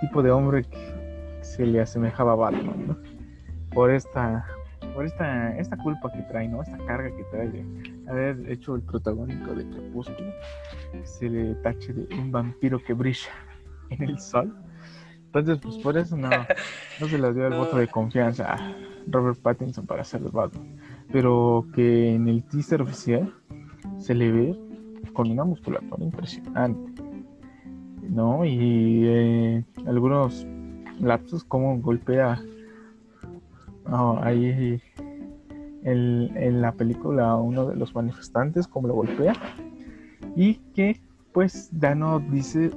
[0.00, 2.96] tipo de hombre que se le asemejaba a Batman, ¿no?
[3.72, 4.44] Por esta,
[4.94, 6.62] por esta, esta culpa que trae, ¿no?
[6.62, 7.64] Esta carga que trae de
[8.10, 10.32] haber hecho el protagónico de Crepúsculo,
[11.04, 13.30] se le tache de un vampiro que brilla
[13.90, 14.54] en el sol.
[15.26, 16.28] Entonces, pues por eso no,
[17.00, 18.74] no se le dio el voto de confianza a
[19.06, 20.76] Robert Pattinson para ser el Batman.
[21.12, 23.32] Pero que en el teaser oficial
[23.98, 24.58] se le ve
[25.12, 27.02] con una musculatura impresionante.
[28.02, 28.44] ¿No?
[28.44, 30.46] Y eh, algunos
[30.98, 32.42] lapsos como golpea
[33.86, 34.82] oh, ahí
[35.84, 39.34] en, en la película uno de los manifestantes, como lo golpea.
[40.36, 41.00] Y que
[41.32, 42.70] pues ya no dice,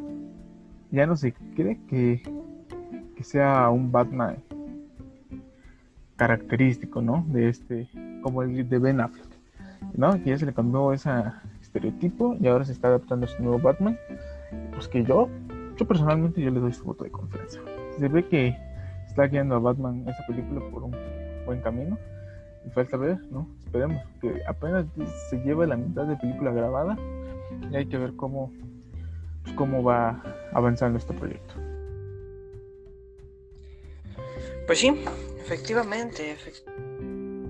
[0.92, 2.22] ya no se cree que,
[3.16, 4.38] que sea un Batman
[6.16, 7.26] característico, ¿no?
[7.28, 7.90] De este,
[8.22, 9.28] como el de Ben Affleck,
[9.96, 10.14] ¿no?
[10.24, 11.10] Que ya se le cambió ese
[11.62, 13.98] estereotipo y ahora se está adaptando a su nuevo Batman.
[14.74, 15.30] Pues que yo,
[15.78, 17.60] yo personalmente yo le doy su voto de confianza.
[17.98, 18.56] Se ve que
[19.08, 20.96] está guiando a Batman esa película por un
[21.46, 21.98] buen camino.
[22.66, 23.48] Y falta ver, ¿no?
[23.66, 24.86] Esperemos que apenas
[25.30, 26.98] se lleva la mitad de película grabada
[27.72, 28.52] y hay que ver cómo,
[29.44, 30.22] pues, cómo va
[30.54, 31.54] avanzando este proyecto.
[34.66, 35.04] Pues sí,
[35.40, 36.36] efectivamente.
[36.36, 36.64] efect-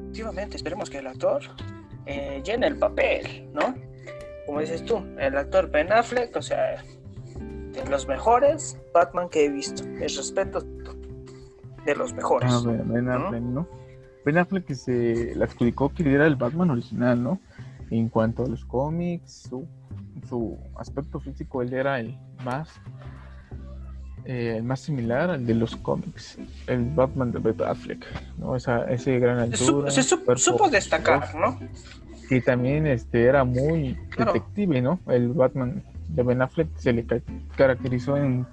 [0.06, 1.42] efectivamente, esperemos que el actor
[2.06, 3.76] eh, llene el papel, ¿no?
[4.46, 6.84] Como dices tú, el actor Ben Affleck, o sea,
[7.40, 9.84] de los mejores Batman que he visto.
[9.84, 10.64] El respeto
[11.86, 12.52] de los mejores.
[12.52, 13.68] Ah, ben, Affleck, ¿no?
[14.26, 17.40] Ben Affleck que se le adjudicó que era el Batman original, ¿no?
[17.90, 19.68] En cuanto a los cómics, su,
[20.28, 22.70] su aspecto físico, él era el más
[24.26, 28.06] eh, el más similar al de los cómics, el Batman de Ben Affleck,
[28.38, 28.56] ¿no?
[28.56, 29.92] Esa, ese gran altura.
[29.92, 31.60] Se, supo destacar, ¿no?
[32.30, 35.00] Y también este, era muy detective, ¿no?
[35.08, 37.06] El Batman de Ben Affleck se le
[37.58, 38.48] caracterizó en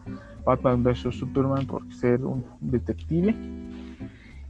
[0.44, 1.14] Batman vs.
[1.16, 3.32] Superman por ser un detective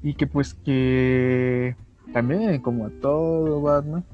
[0.03, 1.77] y que pues que
[2.13, 4.05] también como a todo Batman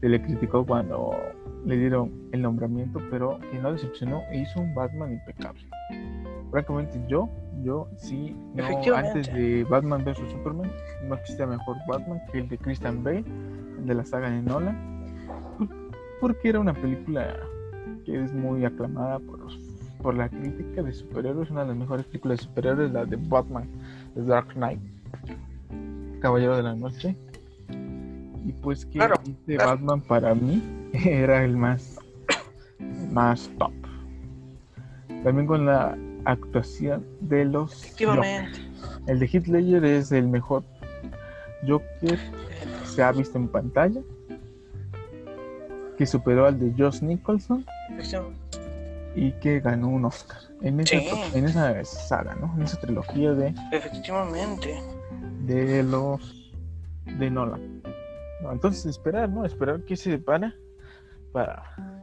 [0.00, 1.16] se le criticó cuando
[1.64, 5.62] le dieron el nombramiento pero que no decepcionó e hizo un Batman impecable.
[6.50, 7.28] Francamente yo
[7.62, 8.64] yo sí no,
[8.94, 10.70] antes de Batman vs Superman
[11.08, 13.24] no existía mejor Batman que el de Christian Bale
[13.84, 14.76] de la saga de Nolan
[16.20, 17.36] porque era una película
[18.04, 19.40] que es muy aclamada por,
[20.02, 23.68] por la crítica de superhéroes una de las mejores películas de superhéroes la de Batman
[24.14, 24.80] The Dark Knight
[26.20, 27.16] Caballero de la Noche.
[28.44, 31.98] Y pues que este Batman para mí era el más
[33.10, 33.72] más top.
[35.24, 37.84] También con la actuación de los
[39.06, 40.64] el de Heath Ledger es el mejor
[41.66, 42.18] Joker
[42.50, 44.00] que se ha visto en pantalla
[45.96, 47.64] que superó al de Josh Nicholson
[49.14, 50.96] y que ganó un Oscar en esa,
[51.36, 52.54] en esa saga, ¿no?
[52.56, 54.78] En esa trilogía de efectivamente
[55.46, 56.52] de los
[57.18, 57.82] de Nolan.
[58.50, 59.44] entonces esperar, ¿no?
[59.44, 60.54] Esperar que se depara
[61.32, 61.62] para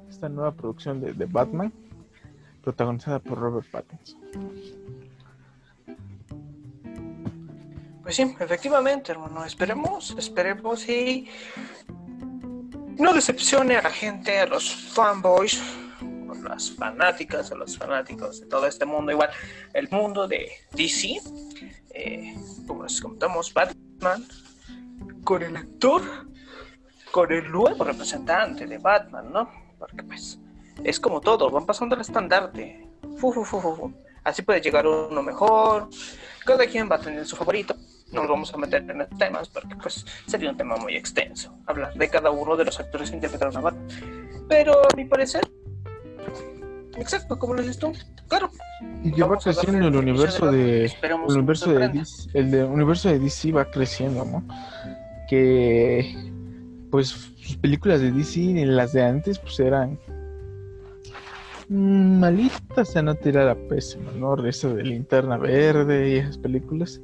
[0.09, 1.71] esta nueva producción de, de Batman
[2.63, 4.19] protagonizada por Robert Pattinson.
[8.03, 9.45] Pues sí, efectivamente, hermano.
[9.45, 11.27] Esperemos, esperemos y
[12.97, 15.61] no decepcione a la gente, a los fanboys,
[16.35, 19.11] las fanáticas, a los fanáticos de todo este mundo.
[19.11, 19.29] Igual,
[19.73, 21.19] el mundo de DC,
[21.91, 24.25] eh, como les comentamos, Batman,
[25.23, 26.01] con el actor,
[27.11, 29.49] con el nuevo representante de Batman, ¿no?
[29.79, 30.39] Porque pues
[30.83, 32.87] es como todo, van pasando el estandarte.
[34.23, 35.89] Así puede llegar uno mejor.
[36.45, 37.75] Cada quien va a tener su favorito.
[38.11, 41.57] No nos vamos a meter en los temas porque pues sería un tema muy extenso.
[41.65, 43.87] Hablar de cada uno de los actores que interpretaron a Batman.
[44.47, 45.49] Pero a mi parecer,
[46.97, 47.91] exacto, como lo dices tú,
[48.27, 48.49] claro.
[49.03, 53.19] Y que va creciendo el universo de, el universo de DC, el de, universo de
[53.19, 54.43] DC va creciendo, ¿no?
[55.29, 56.15] Que
[56.91, 59.99] pues sus películas de DC las de antes pues eran
[61.69, 64.35] Mm, malita, se no tirara pésima, ¿no?
[64.45, 67.01] Eso de Linterna Verde y esas películas.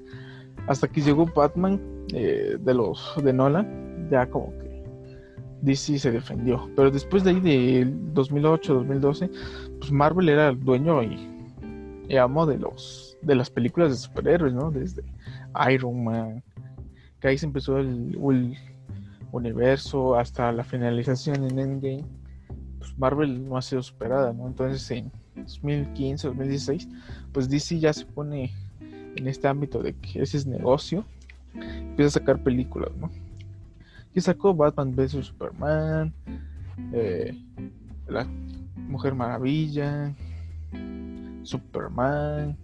[0.68, 1.82] Hasta que llegó Batman
[2.14, 4.73] eh, de los de Nolan, ya como que
[5.64, 6.70] DC se defendió.
[6.76, 9.30] Pero después de ahí, de 2008, 2012,
[9.80, 11.30] pues Marvel era el dueño y,
[12.18, 14.70] amo de los de las películas de superhéroes, ¿no?
[14.70, 15.04] Desde
[15.72, 16.44] Iron Man,
[17.20, 18.56] que ahí se empezó el
[19.32, 22.06] universo hasta la finalización en Endgame
[22.84, 24.46] pues, Marvel no ha sido superada, ¿no?
[24.46, 26.90] Entonces en 2015, 2016,
[27.32, 28.52] pues DC ya se pone
[29.16, 31.06] en este ámbito de que ese es negocio,
[31.54, 33.10] empieza a sacar películas, ¿no?
[34.14, 36.14] Y sacó Batman vs Superman,
[36.92, 37.36] eh,
[38.08, 38.28] La
[38.76, 40.14] Mujer Maravilla,
[41.44, 42.58] Superman.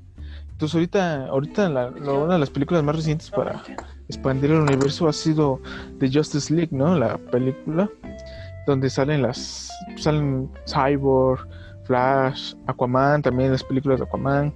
[0.51, 3.63] Entonces ahorita, ahorita una de las películas más recientes para
[4.09, 5.61] expandir el universo ha sido
[5.99, 6.97] The Justice League, ¿no?
[6.97, 7.89] La película
[8.67, 11.47] donde salen las salen Cyborg,
[11.85, 14.53] Flash, Aquaman, también las películas de Aquaman.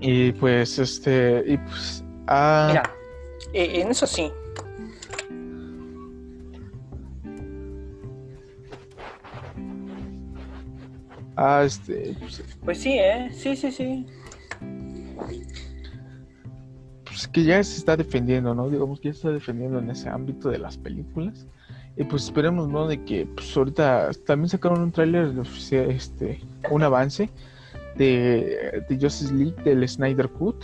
[0.00, 2.82] Y pues este y pues ah,
[3.54, 4.30] eh, en eso sí.
[11.36, 12.16] Ah, este.
[12.20, 13.30] Pues, pues sí, ¿eh?
[13.32, 14.06] Sí, sí, sí.
[17.04, 18.68] Pues que ya se está defendiendo, ¿no?
[18.68, 21.46] Digamos que ya se está defendiendo en ese ámbito de las películas.
[21.96, 22.88] Y pues esperemos, ¿no?
[22.88, 25.32] De que pues ahorita también sacaron un tráiler,
[25.70, 26.40] este,
[26.70, 27.30] un avance
[27.96, 30.56] de, de Justice League del Snyder Cut.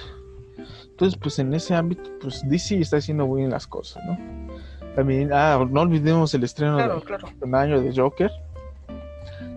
[1.01, 4.19] Entonces, pues en ese ámbito, pues DC está haciendo muy bien las cosas, ¿no?
[4.95, 7.03] También, ah, no olvidemos el estreno de
[7.41, 8.31] un año de Joker,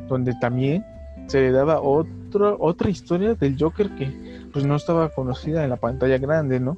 [0.08, 0.86] donde también
[1.28, 5.76] se le daba otra otra historia del Joker que pues no estaba conocida en la
[5.76, 6.78] pantalla grande, ¿no?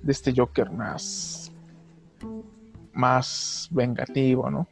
[0.00, 1.52] De este Joker más
[2.94, 4.66] más vengativo, ¿no?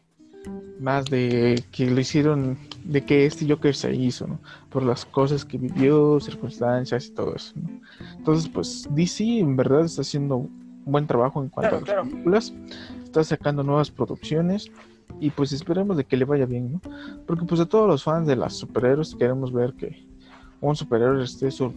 [0.80, 4.38] Más de que lo hicieron, de que este Joker se hizo, ¿no?
[4.70, 7.68] Por las cosas que vivió, circunstancias y todo eso, ¿no?
[8.16, 10.48] Entonces, pues DC en verdad está haciendo
[10.84, 12.52] buen trabajo en cuanto a las películas.
[13.04, 14.70] Está sacando nuevas producciones
[15.20, 16.80] y pues esperemos de que le vaya bien, ¿no?
[17.26, 20.06] Porque pues a todos los fans de las superhéroes queremos ver que
[20.60, 21.74] un superhéroe esté, su,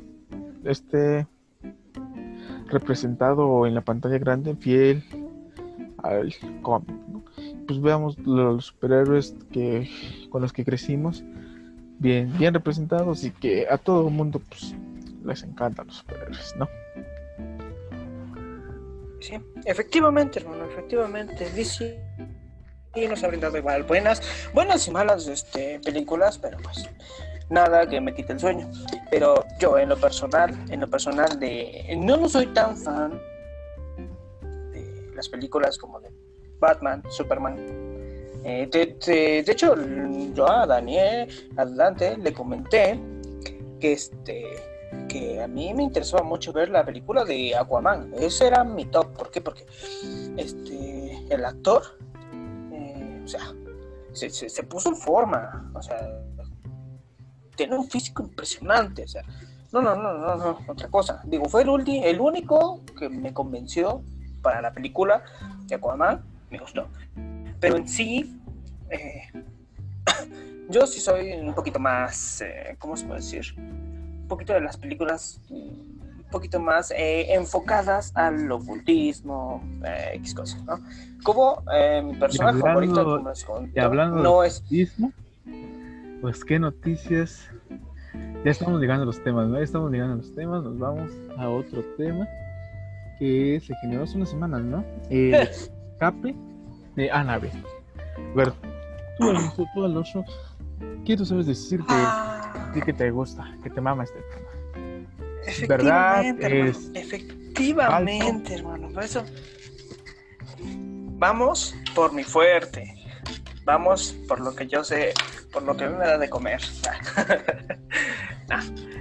[0.63, 1.27] esté
[2.67, 5.03] representado en la pantalla grande, fiel
[5.97, 7.23] al cómic, ¿no?
[7.67, 9.89] Pues veamos los superhéroes que
[10.29, 11.23] con los que crecimos
[11.99, 14.75] bien, bien representados y que a todo el mundo pues,
[15.23, 16.67] les encantan los superhéroes, ¿no?
[19.21, 19.35] Sí,
[19.65, 21.49] efectivamente, hermano, efectivamente.
[21.51, 21.97] DC
[22.95, 24.21] y nos ha brindado igual buenas,
[24.53, 26.89] buenas y malas este, películas, pero pues
[27.49, 28.69] nada que me quite el sueño.
[29.09, 33.19] Pero yo en lo personal, en lo personal de no, no soy tan fan
[34.73, 36.09] de las películas como de
[36.63, 37.55] Batman, Superman.
[38.45, 39.75] Eh, de, hecho,
[40.33, 42.99] yo a Daniel, a Dante, le comenté
[43.79, 44.43] que este
[45.07, 48.13] que a mí me interesaba mucho ver la película de Aquaman.
[48.17, 49.13] Ese era mi top.
[49.13, 49.41] ¿Por qué?
[49.41, 49.65] Porque
[50.37, 51.83] este el actor
[53.23, 53.53] o sea,
[54.11, 55.97] se, puso en forma, o sea,
[57.55, 59.23] tiene un físico impresionante, o sea,
[59.71, 61.21] no, no, no, no, no, otra cosa.
[61.25, 61.69] Digo, fue el,
[62.03, 64.03] el único que me convenció
[64.41, 65.23] para la película
[65.65, 66.23] de Aquaman,
[66.53, 66.87] me gustó.
[67.59, 68.39] Pero en sí,
[68.89, 69.23] eh,
[70.69, 73.43] yo sí soy un poquito más, eh, ¿cómo se puede decir?
[73.57, 75.41] Un poquito de las películas
[76.33, 80.79] poquito más eh, enfocadas al ocultismo, eh, X cosas, ¿no?
[81.23, 83.23] Como eh, mi personaje favorito,
[83.73, 85.13] y hablando no de ocultismo,
[86.21, 87.49] pues qué noticias.
[88.43, 89.57] Ya estamos llegando a los temas, ¿no?
[89.57, 92.27] Ya estamos llegando a los temas, nos vamos a otro tema
[93.19, 94.83] que se generó hace unas semanas, ¿no?
[95.09, 95.47] El
[96.03, 96.35] escape
[96.95, 97.63] de Annabelle.
[98.33, 98.53] Bueno,
[99.17, 100.25] tú, tú, tú Alonso,
[101.05, 102.71] ¿qué tú sabes decir que, ah.
[102.85, 104.49] que te gusta, que te mama este tema?
[105.45, 106.91] Efectivamente, hermano.
[106.93, 108.89] Efectivamente, hermano.
[108.93, 109.23] Por eso.
[111.17, 112.95] Vamos por mi fuerte.
[113.65, 115.13] Vamos por lo que yo sé,
[115.51, 116.61] por lo que a mí me da de comer.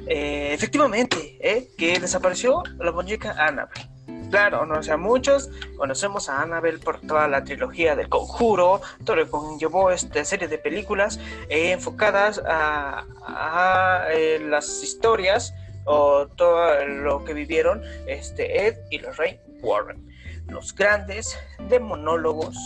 [0.09, 1.68] Eh, efectivamente, ¿eh?
[1.76, 3.88] que desapareció la muñeca Annabelle.
[4.32, 4.78] Claro, ¿no?
[4.78, 9.30] o sea, muchos conocemos a Annabelle por toda la trilogía del conjuro, todo lo que
[9.30, 11.20] conllevó esta serie de películas
[11.50, 14.06] eh, enfocadas a, a
[14.40, 15.52] las historias
[15.84, 20.08] o todo lo que vivieron este Ed y Lorraine Warren,
[20.48, 22.56] los grandes demonólogos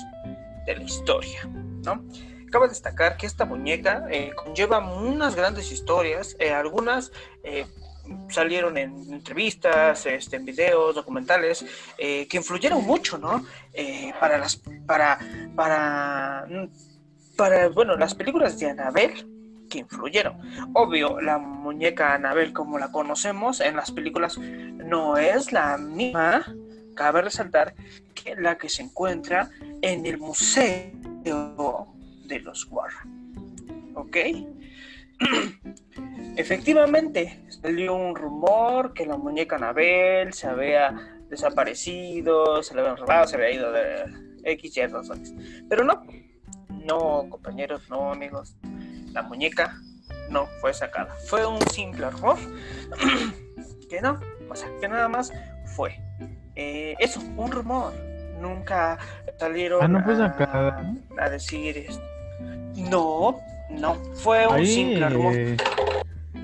[0.66, 1.48] de la historia,
[1.82, 2.04] ¿no?
[2.52, 7.10] Cabe destacar que esta muñeca eh, conlleva unas grandes historias, eh, algunas
[7.42, 7.66] eh,
[8.28, 11.64] salieron en entrevistas, este, en videos, documentales,
[11.96, 13.44] que influyeron mucho, ¿no?
[14.20, 15.18] para las, para,
[15.54, 16.46] para,
[17.36, 19.26] para, bueno, las películas de Annabelle
[19.68, 20.36] que influyeron.
[20.74, 26.54] Obvio, la muñeca Anabel como la conocemos en las películas no es la misma,
[26.94, 27.74] cabe resaltar,
[28.14, 29.50] que la que se encuentra
[29.82, 30.92] en el Museo
[32.24, 33.94] de los Warren.
[33.94, 34.16] ¿Ok?
[36.36, 40.94] Efectivamente, salió un rumor que la muñeca Anabel se había
[41.28, 44.04] desaparecido, se le habían robado, se había ido de
[44.44, 45.34] X y razones.
[45.68, 46.04] Pero no,
[46.68, 48.54] no, compañeros, no, amigos
[49.16, 49.80] la muñeca
[50.28, 51.14] no fue sacada.
[51.26, 52.36] Fue un simple rumor
[53.90, 54.20] que no,
[54.50, 55.32] o sea, que nada más
[55.74, 55.98] fue
[56.54, 57.94] eh, eso, un rumor.
[58.40, 58.98] Nunca
[59.38, 60.82] salieron ah,
[61.18, 62.04] a, decir esto.
[62.74, 65.34] No, no, fue un simple rumor.
[65.34, 65.56] Eh,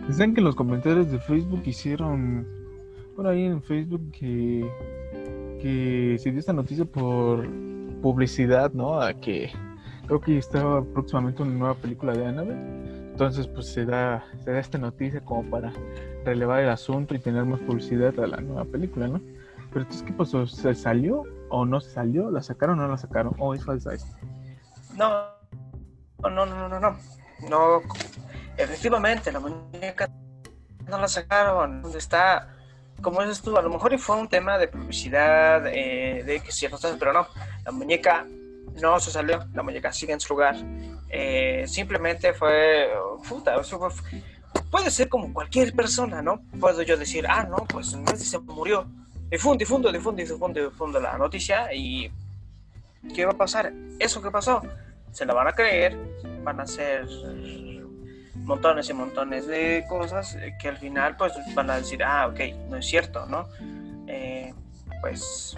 [0.08, 2.46] dicen que los comentarios de Facebook hicieron
[3.16, 4.68] por ahí en Facebook que,
[5.60, 7.46] que se dio esta noticia por
[8.00, 9.00] publicidad, ¿no?
[9.00, 9.52] A que
[10.06, 12.92] creo que estaba próximamente una nueva película de Annabelle.
[13.12, 15.72] Entonces, pues se da, se da esta noticia como para
[16.24, 19.20] relevar el asunto y tener más publicidad a la nueva película, ¿no?
[19.70, 20.46] Pero entonces, ¿qué pasó?
[20.46, 22.30] ¿Se salió o no se salió?
[22.30, 23.34] ¿La sacaron o no la sacaron?
[23.38, 24.16] ¿O es falsa esto?
[24.96, 25.08] No,
[26.22, 26.96] no, no, no, no,
[27.48, 27.82] no.
[28.56, 30.08] Efectivamente, la muñeca
[30.88, 31.82] no la sacaron.
[31.82, 32.48] ¿Dónde está?
[33.00, 36.96] Como dices tú, a lo mejor fue un tema de publicidad, eh, de que cosas,
[36.98, 37.26] pero no.
[37.64, 38.26] La muñeca
[38.80, 40.56] no se salió, la muñeca sigue en su lugar.
[41.08, 42.88] Eh, simplemente fue,
[43.28, 43.56] puta,
[44.70, 46.42] puede ser como cualquier persona, ¿no?
[46.60, 48.86] Puedo yo decir, ah, no, pues se murió.
[49.30, 52.10] Difundo, difundo, difundo, difundo, difundo la noticia y
[53.14, 53.72] ¿qué va a pasar?
[53.98, 54.62] Eso que pasó,
[55.10, 55.96] se la van a creer,
[56.44, 57.06] van a hacer
[58.44, 62.76] montones y montones de cosas que al final pues van a decir, ah, ok, no
[62.76, 63.48] es cierto, ¿no?
[64.06, 64.52] Eh,
[65.00, 65.56] pues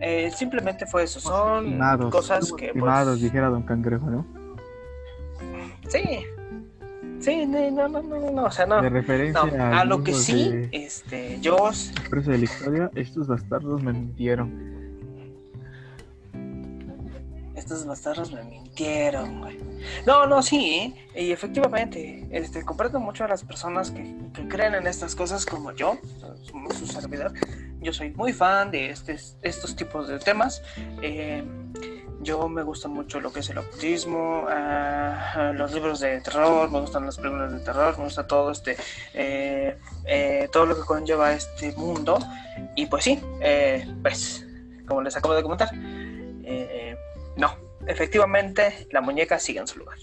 [0.00, 1.20] eh, simplemente fue eso.
[1.20, 1.78] Son
[2.10, 2.72] cosas que.
[2.72, 4.26] Pues, dijera Don Cangrejo, ¿no?
[5.88, 6.24] Sí.
[7.20, 8.80] Sí, no, no, no, no, o sea, no.
[8.80, 11.70] De referencia No, a lo que sí, de este, yo
[12.10, 14.79] de la historia, estos bastardos me mintieron.
[17.70, 19.56] Estos bastardos me mintieron, güey.
[20.04, 21.22] No, no, sí, ¿eh?
[21.22, 25.70] y efectivamente, este, comprendo mucho a las personas que, que creen en estas cosas como
[25.70, 25.96] yo,
[26.50, 27.32] como su servidor.
[27.80, 30.62] Yo soy muy fan de este, estos tipos de temas.
[31.00, 31.44] Eh,
[32.22, 36.80] yo me gusta mucho lo que es el ocultismo, ah, los libros de terror, me
[36.80, 38.76] gustan las películas de terror, me gusta todo este,
[39.14, 42.18] eh, eh, todo lo que conlleva este mundo.
[42.74, 44.44] Y pues sí, eh, pues,
[44.88, 45.70] como les acabo de comentar,
[47.40, 49.96] no, efectivamente la muñeca sigue en su lugar.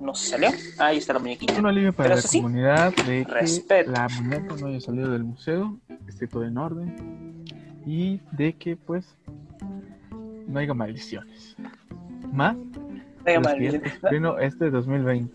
[0.00, 0.48] No se salió,
[0.78, 1.54] ahí está la muñequita.
[1.58, 3.90] Un alivio para Pero la sí, comunidad de que respeto.
[3.90, 7.44] la muñeca no haya salido del museo, esté todo en orden
[7.86, 9.06] y de que pues
[10.46, 11.56] no haya maldiciones.
[12.32, 12.56] Más
[13.24, 15.34] Venga, los mal, que ya está sufriendo este 2020.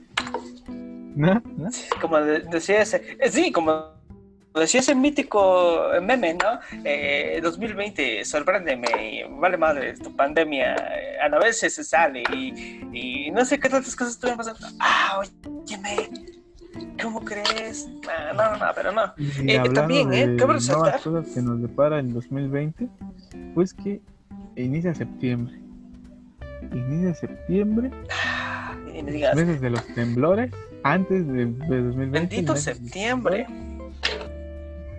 [1.16, 1.42] ¿No?
[1.58, 1.70] ¿No?
[2.00, 3.94] como de- decía ese, eh, sí, como
[4.60, 6.60] decía ese mítico meme, ¿no?
[6.84, 12.82] Eh, 2020, sorpréndeme, y vale madre, tu pandemia, eh, a la vez se sale y,
[12.94, 14.68] y no sé qué tantas cosas estuvieron pasando.
[14.80, 16.10] Ah, óyeme,
[17.02, 17.88] ¿cómo crees?
[18.10, 19.14] Ah, no, no, no, pero no.
[19.48, 20.28] Eh, también, ¿eh?
[20.28, 22.88] nuevas resaltar- cosas que nos depara el 2020,
[23.56, 24.02] pues que
[24.56, 25.58] inicia septiembre.
[26.74, 30.52] Inicia septiembre, Ah, y me digas, meses de los temblores,
[30.84, 32.20] antes de, de 2020.
[32.20, 33.48] bendito septiembre.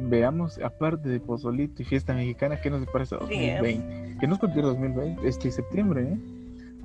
[0.08, 3.56] Veamos, aparte de Pozolito y Fiesta Mexicana, ¿qué nos depara este Sí, ¿eh?
[3.58, 4.18] 2020?
[4.20, 6.16] Que no es cualquier 2020, este septiembre, ¿eh?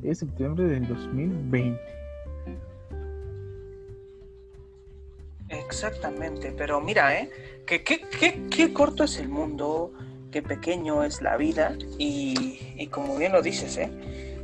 [0.03, 1.79] Es septiembre del 2020.
[5.49, 7.29] Exactamente, pero mira, ¿eh?
[7.65, 9.91] Que, qué, qué- qué corto es el mundo,
[10.31, 13.89] qué pequeño es la vida y, y como bien lo dices, ¿eh?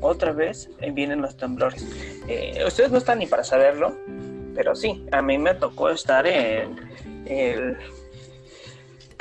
[0.02, 1.86] Otra vez eh, vienen los temblores.
[2.28, 3.96] Eh, ustedes no están ni para saberlo,
[4.56, 6.76] pero sí, a mí me tocó estar en
[7.26, 7.78] el...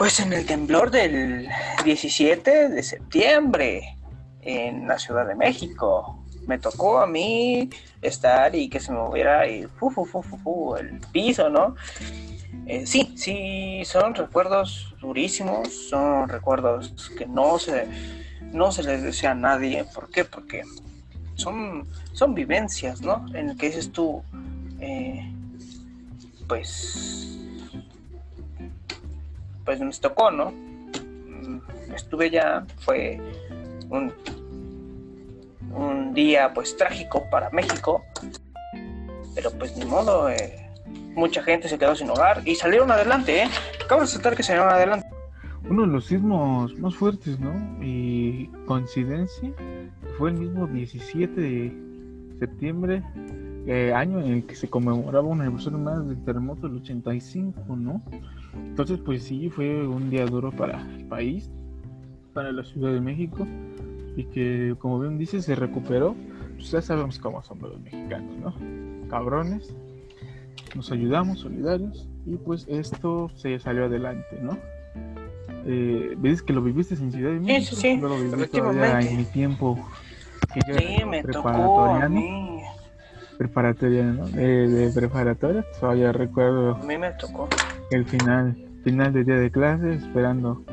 [0.00, 1.46] Pues en el temblor del
[1.84, 3.98] 17 de septiembre
[4.40, 6.24] en la Ciudad de México.
[6.46, 7.68] Me tocó a mí
[8.00, 11.76] estar y que se me moviera y fu, el piso, ¿no?
[12.64, 17.86] Eh, sí, sí, son recuerdos durísimos, son recuerdos que no se,
[18.40, 19.84] no se les desea a nadie.
[19.84, 20.24] ¿Por qué?
[20.24, 20.62] Porque
[21.34, 23.26] son, son vivencias, ¿no?
[23.34, 24.22] En el que dices tú,
[24.80, 25.30] eh,
[26.48, 27.20] pues,
[29.64, 30.52] pues me tocó, ¿no?
[31.94, 33.20] Estuve ya, fue
[33.88, 34.12] un,
[35.74, 38.04] un día pues trágico para México,
[39.34, 40.70] pero pues ni modo, eh,
[41.14, 43.48] mucha gente se quedó sin hogar y salieron adelante, ¿eh?
[43.84, 45.06] Acabo de resaltar que salieron adelante.
[45.68, 47.52] Uno de los sismos más fuertes, ¿no?
[47.84, 49.52] Y coincidencia,
[50.18, 51.72] fue el mismo 17 de
[52.38, 53.02] septiembre,
[53.66, 58.02] eh, año en el que se conmemoraba un aniversario más del terremoto del 85, ¿no?
[58.54, 61.50] Entonces, pues sí, fue un día duro para el país,
[62.32, 63.46] para la Ciudad de México,
[64.16, 66.14] y que, como bien dice, se recuperó.
[66.54, 69.08] Pues ya sabemos cómo son los mexicanos, ¿no?
[69.08, 69.74] Cabrones,
[70.74, 74.58] nos ayudamos, solidarios, y pues esto se salió adelante, ¿no?
[75.66, 77.76] Eh, ¿Ves que lo viviste en Ciudad de México?
[77.76, 79.78] sí, sí, Yo lo viví todavía en mi tiempo
[80.52, 82.62] que yo Sí, me tocó a preparatoriano, mí,
[83.38, 87.48] preparatoriano, de, de preparatoria, todavía recuerdo a mí me tocó.
[87.90, 90.64] El final, final del día de clase, esperando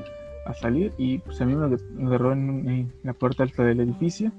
[0.46, 4.32] a salir y pues a mí me agarró en, la puerta alta del edificio,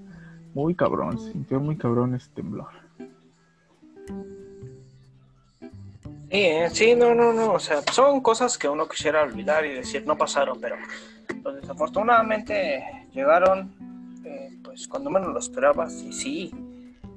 [0.55, 2.68] muy cabrón, sintió muy cabrón ese temblor.
[6.31, 9.72] Sí, eh, sí, no, no, no, o sea, son cosas que uno quisiera olvidar y
[9.72, 10.76] decir no pasaron, pero
[11.43, 13.74] pues, desafortunadamente llegaron,
[14.24, 16.55] eh, pues cuando menos lo esperabas y sí,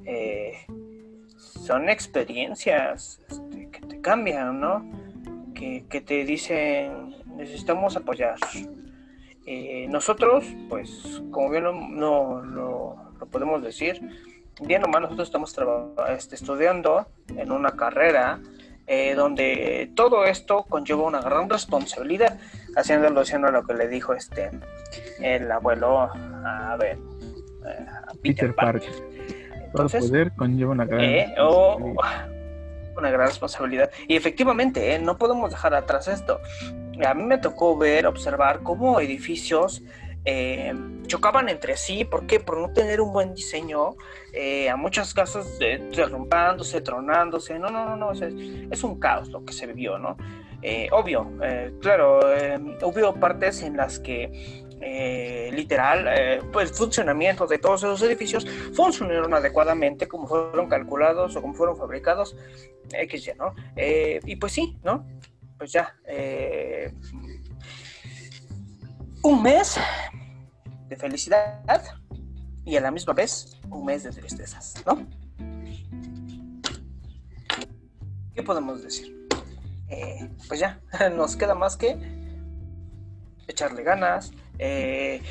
[0.06, 0.66] eh,
[1.38, 5.01] son experiencias este, que te cambian, ¿no?
[5.62, 8.36] Que, que te dicen necesitamos apoyar.
[9.46, 14.02] Eh, nosotros, pues, como bien lo, lo- lo- lo podemos decir,
[14.62, 15.56] bien o mal, nosotros estamos
[16.18, 17.06] este, estudiando
[17.38, 18.40] en una carrera
[18.88, 22.40] eh, donde todo esto conlleva una gran responsabilidad,
[22.76, 24.50] haciendo alusión a lo que le dijo este
[25.20, 26.98] el abuelo a ver
[27.68, 28.90] eh, a Peter, Peter Parker.
[28.90, 29.10] Parker.
[29.12, 32.41] Todo Entonces, poder conlleva una gran eh, oh, responsabilidad.
[32.98, 33.92] Una gran responsabilidad.
[34.08, 36.40] Y efectivamente, eh, no podemos dejar atrás esto.
[37.06, 39.82] A mí me tocó ver, observar cómo edificios
[40.26, 40.74] eh,
[41.08, 42.06] chocaban entre sí.
[42.06, 42.40] ¿Por qué?
[42.40, 43.96] Por no tener un buen diseño.
[44.34, 47.58] eh, a muchas casas derrumbándose, tronándose.
[47.60, 48.12] No, no, no, no.
[48.12, 50.16] es, un caos lo que se vivió, ¿no?
[50.92, 51.28] Obvio,
[51.82, 52.20] claro,
[52.84, 59.32] hubo partes en las que eh, literal, eh, pues funcionamiento de todos esos edificios funcionaron
[59.32, 62.36] adecuadamente como fueron calculados o como fueron fabricados,
[62.92, 63.54] X, ¿no?
[63.76, 65.06] Eh, y pues sí, ¿no?
[65.60, 65.96] Pues ya,
[69.22, 69.80] un mes
[70.88, 71.84] de felicidad
[72.66, 75.06] y a la misma vez un mes de tristezas, ¿no?
[78.34, 79.20] ¿Qué podemos decir?
[80.48, 80.82] pues ya,
[81.16, 81.98] nos queda más que
[83.48, 85.22] echarle ganas, eh,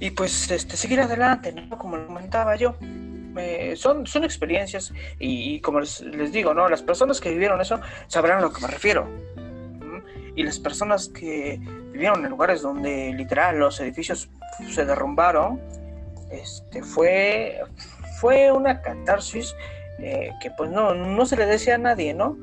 [0.00, 1.78] y pues este, seguir adelante, ¿no?
[1.78, 2.76] Como lo comentaba yo.
[3.36, 6.68] Eh, son, son experiencias y, como les, digo, ¿no?
[6.68, 9.08] Las personas que vivieron eso sabrán a lo que me refiero.
[10.34, 11.60] Y las personas que
[11.92, 14.28] vivieron en lugares donde literal los edificios
[14.68, 15.60] se derrumbaron,
[16.30, 17.60] este, fue,
[18.20, 19.54] fue una catarsis
[19.98, 22.36] eh, que pues no, no se le decía a nadie, ¿no?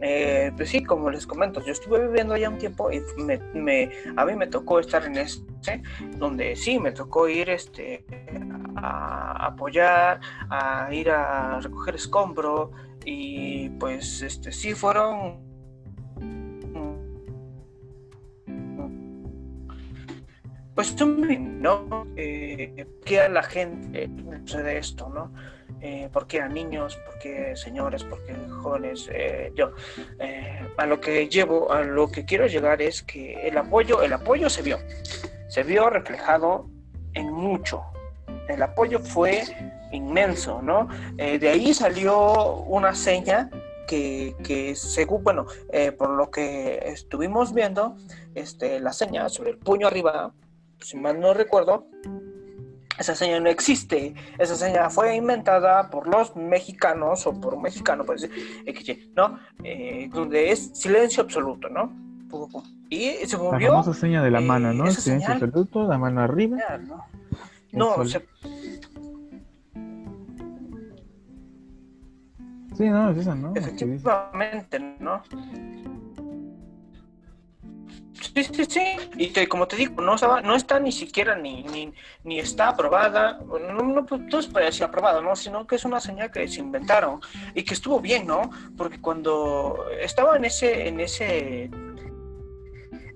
[0.00, 3.00] Eh, pues sí, como les comento, yo estuve viviendo allá un tiempo y
[3.54, 5.82] me, a mí me tocó estar en este,
[6.18, 8.04] donde sí, me tocó ir este,
[8.76, 10.20] a apoyar,
[10.50, 12.72] a ir a recoger escombro
[13.04, 15.46] y pues este, sí fueron
[20.76, 22.06] pues ¿no?
[22.16, 24.10] Eh, que a la gente
[24.44, 25.32] sucede esto, ¿no?
[25.86, 29.08] Eh, por qué a niños, por qué señores, por qué jóvenes.
[29.12, 29.70] Eh, yo
[30.18, 34.12] eh, a lo que llevo, a lo que quiero llegar es que el apoyo, el
[34.12, 34.78] apoyo se vio,
[35.48, 36.68] se vio reflejado
[37.14, 37.84] en mucho.
[38.48, 39.44] El apoyo fue
[39.92, 40.88] inmenso, ¿no?
[41.18, 43.48] Eh, de ahí salió una seña
[43.86, 45.46] que, que según, bueno,
[45.96, 47.96] por lo que estuvimos viendo,
[48.34, 50.32] este, la seña sobre el puño arriba,
[50.80, 51.86] si mal no recuerdo,
[52.98, 54.14] esa seña no existe.
[54.38, 59.38] Esa seña fue inventada por los mexicanos o por un mexicano, decir, ¿no?
[59.62, 61.92] Eh, donde es silencio absoluto, ¿no?
[62.88, 63.68] Y se volvió.
[63.68, 64.90] La famosa seña de la mano, ¿no?
[64.90, 66.56] silencio absoluto, la mano arriba.
[67.72, 68.26] No, no se...
[72.74, 73.52] Sí, no, es esa, ¿no?
[73.54, 75.22] Efectivamente, ¿no?
[78.36, 78.82] Sí, sí, sí.
[79.16, 81.64] Y como te digo, no, no está ni siquiera ni,
[82.22, 83.40] ni, está aprobada.
[83.40, 85.34] No, no, pues, no es para decir aprobada, ¿no?
[85.34, 87.20] Sino que es una señal que se inventaron
[87.54, 88.50] y que estuvo bien, ¿no?
[88.76, 91.70] Porque cuando estaba en ese, en ese,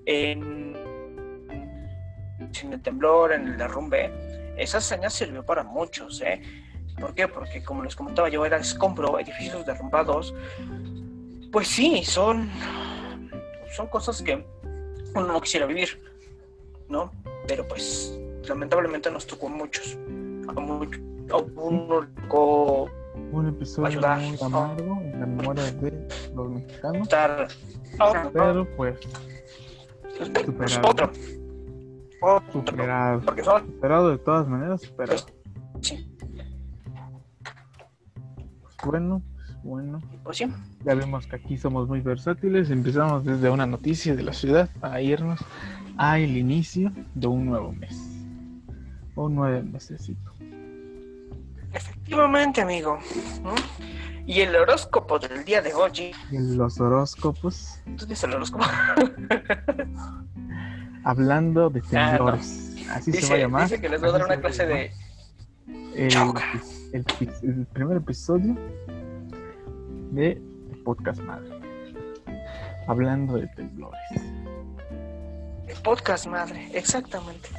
[0.07, 0.75] en,
[2.63, 4.11] en el temblor, en el derrumbe,
[4.57, 6.41] esa señal sirvió para muchos, ¿eh?
[6.99, 7.27] ¿Por qué?
[7.27, 10.33] Porque como les comentaba yo, era escombro, edificios derrumbados.
[11.51, 12.49] Pues sí, son,
[13.75, 14.43] son cosas que
[15.15, 16.01] uno no quisiera vivir,
[16.89, 17.11] ¿no?
[17.47, 19.97] Pero pues lamentablemente nos tocó a muchos.
[20.47, 21.01] A, muchos,
[21.31, 22.89] a uno tocó
[23.31, 27.01] un episodio muy amargo en la memoria de los mexicanos.
[27.03, 27.47] Estar,
[28.33, 28.99] pero pues
[30.33, 30.89] superado.
[30.89, 31.11] Otro.
[32.21, 32.51] Otro.
[32.53, 33.21] Superado.
[33.21, 33.65] Porque son...
[33.65, 35.25] superado de todas maneras, superado.
[35.81, 36.07] Sí.
[38.85, 39.21] Bueno,
[39.63, 39.99] bueno.
[40.23, 40.45] Pues sí.
[40.83, 42.71] Ya vemos que aquí somos muy versátiles.
[42.71, 45.39] Empezamos desde una noticia de la ciudad a irnos
[45.97, 47.95] al inicio de un nuevo mes.
[49.15, 50.33] Un nuevo mesecito.
[51.71, 52.97] Efectivamente, amigo.
[54.25, 56.13] Y el horóscopo del día de hoy.
[56.31, 57.79] Los horóscopos.
[57.97, 58.65] ¿Tú dices el horóscopo?
[61.03, 62.75] Hablando de ah, temblores.
[62.89, 63.63] Así se va a llamar.
[63.63, 64.91] Dice que les voy a dar una clase de.
[65.95, 66.11] El,
[66.93, 68.55] el primer episodio
[70.11, 70.41] de
[70.83, 71.49] Podcast Madre.
[72.87, 74.01] Hablando de temblores.
[75.83, 77.49] Podcast Madre, exactamente.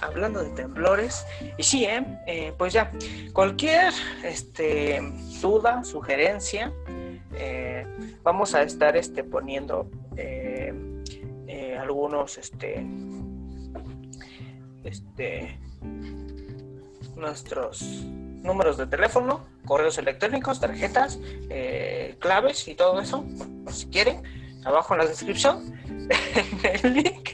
[0.00, 1.24] Hablando de temblores.
[1.58, 2.04] Y sí, ¿eh?
[2.26, 2.90] eh pues ya,
[3.32, 3.92] cualquier
[4.24, 5.00] este,
[5.40, 6.72] duda, sugerencia,
[7.34, 7.86] eh,
[8.22, 10.74] vamos a estar este, poniendo eh,
[11.80, 12.86] algunos este,
[14.84, 15.58] este,
[17.16, 18.04] nuestros
[18.42, 21.18] números de teléfono, correos electrónicos, tarjetas,
[21.48, 23.24] eh, claves y todo eso,
[23.70, 24.22] si quieren,
[24.64, 25.72] abajo en la descripción,
[26.82, 27.30] el link.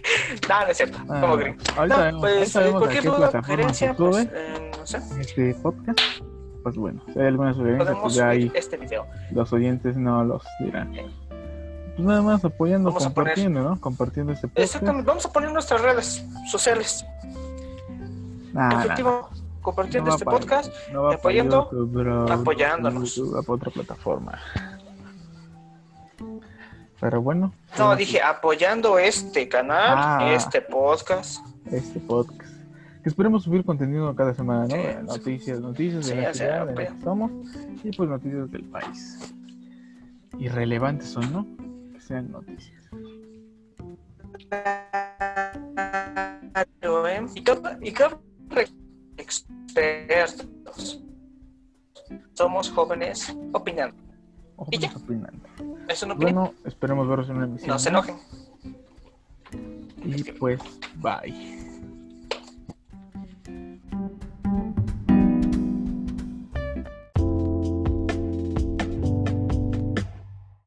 [0.49, 1.59] No, no es cierto, ah, como creen.
[1.77, 4.99] Ahorita no, pues cualquier duda, sugerencia, pues, eh, no sé.
[5.21, 6.01] Este podcast,
[6.63, 7.37] pues bueno, si hay
[8.01, 9.07] pues ya ahí este video.
[9.33, 10.93] los oyentes no los dirán.
[10.93, 13.81] Pues nada más apoyando, vamos compartiendo, ¿no?
[13.81, 14.65] Compartiendo este podcast.
[14.65, 17.05] Exactamente, vamos a poner nuestras redes sociales.
[18.55, 19.29] Ah, Efectivo
[19.63, 21.71] compartiendo este podcast y apoyando,
[22.31, 23.19] apoyándonos.
[23.19, 24.39] a otra plataforma.
[27.01, 27.53] Pero bueno.
[27.79, 30.33] No, dije apoyando este canal, ah.
[30.33, 31.47] este podcast.
[31.71, 32.57] Este podcast.
[33.03, 35.03] Que esperemos subir contenido cada semana, ¿no?
[35.03, 37.31] noticias, noticias de la ciudad de la que somos
[37.85, 39.35] y pues noticias del país.
[40.39, 41.47] Irrelevantes o no,
[41.93, 42.83] que sean noticias.
[47.07, 47.27] ¿eh?
[47.35, 48.19] Y cada, y cada
[49.19, 51.01] expertos.
[52.33, 53.97] Somos jóvenes opinando.
[54.71, 54.93] ¿Y ya?
[54.95, 55.47] opinando.
[55.89, 56.15] Es una.
[56.15, 57.69] Bueno, esperemos veros en una emisión.
[57.69, 58.17] No se enojen.
[60.05, 60.61] Y pues,
[60.97, 61.58] bye.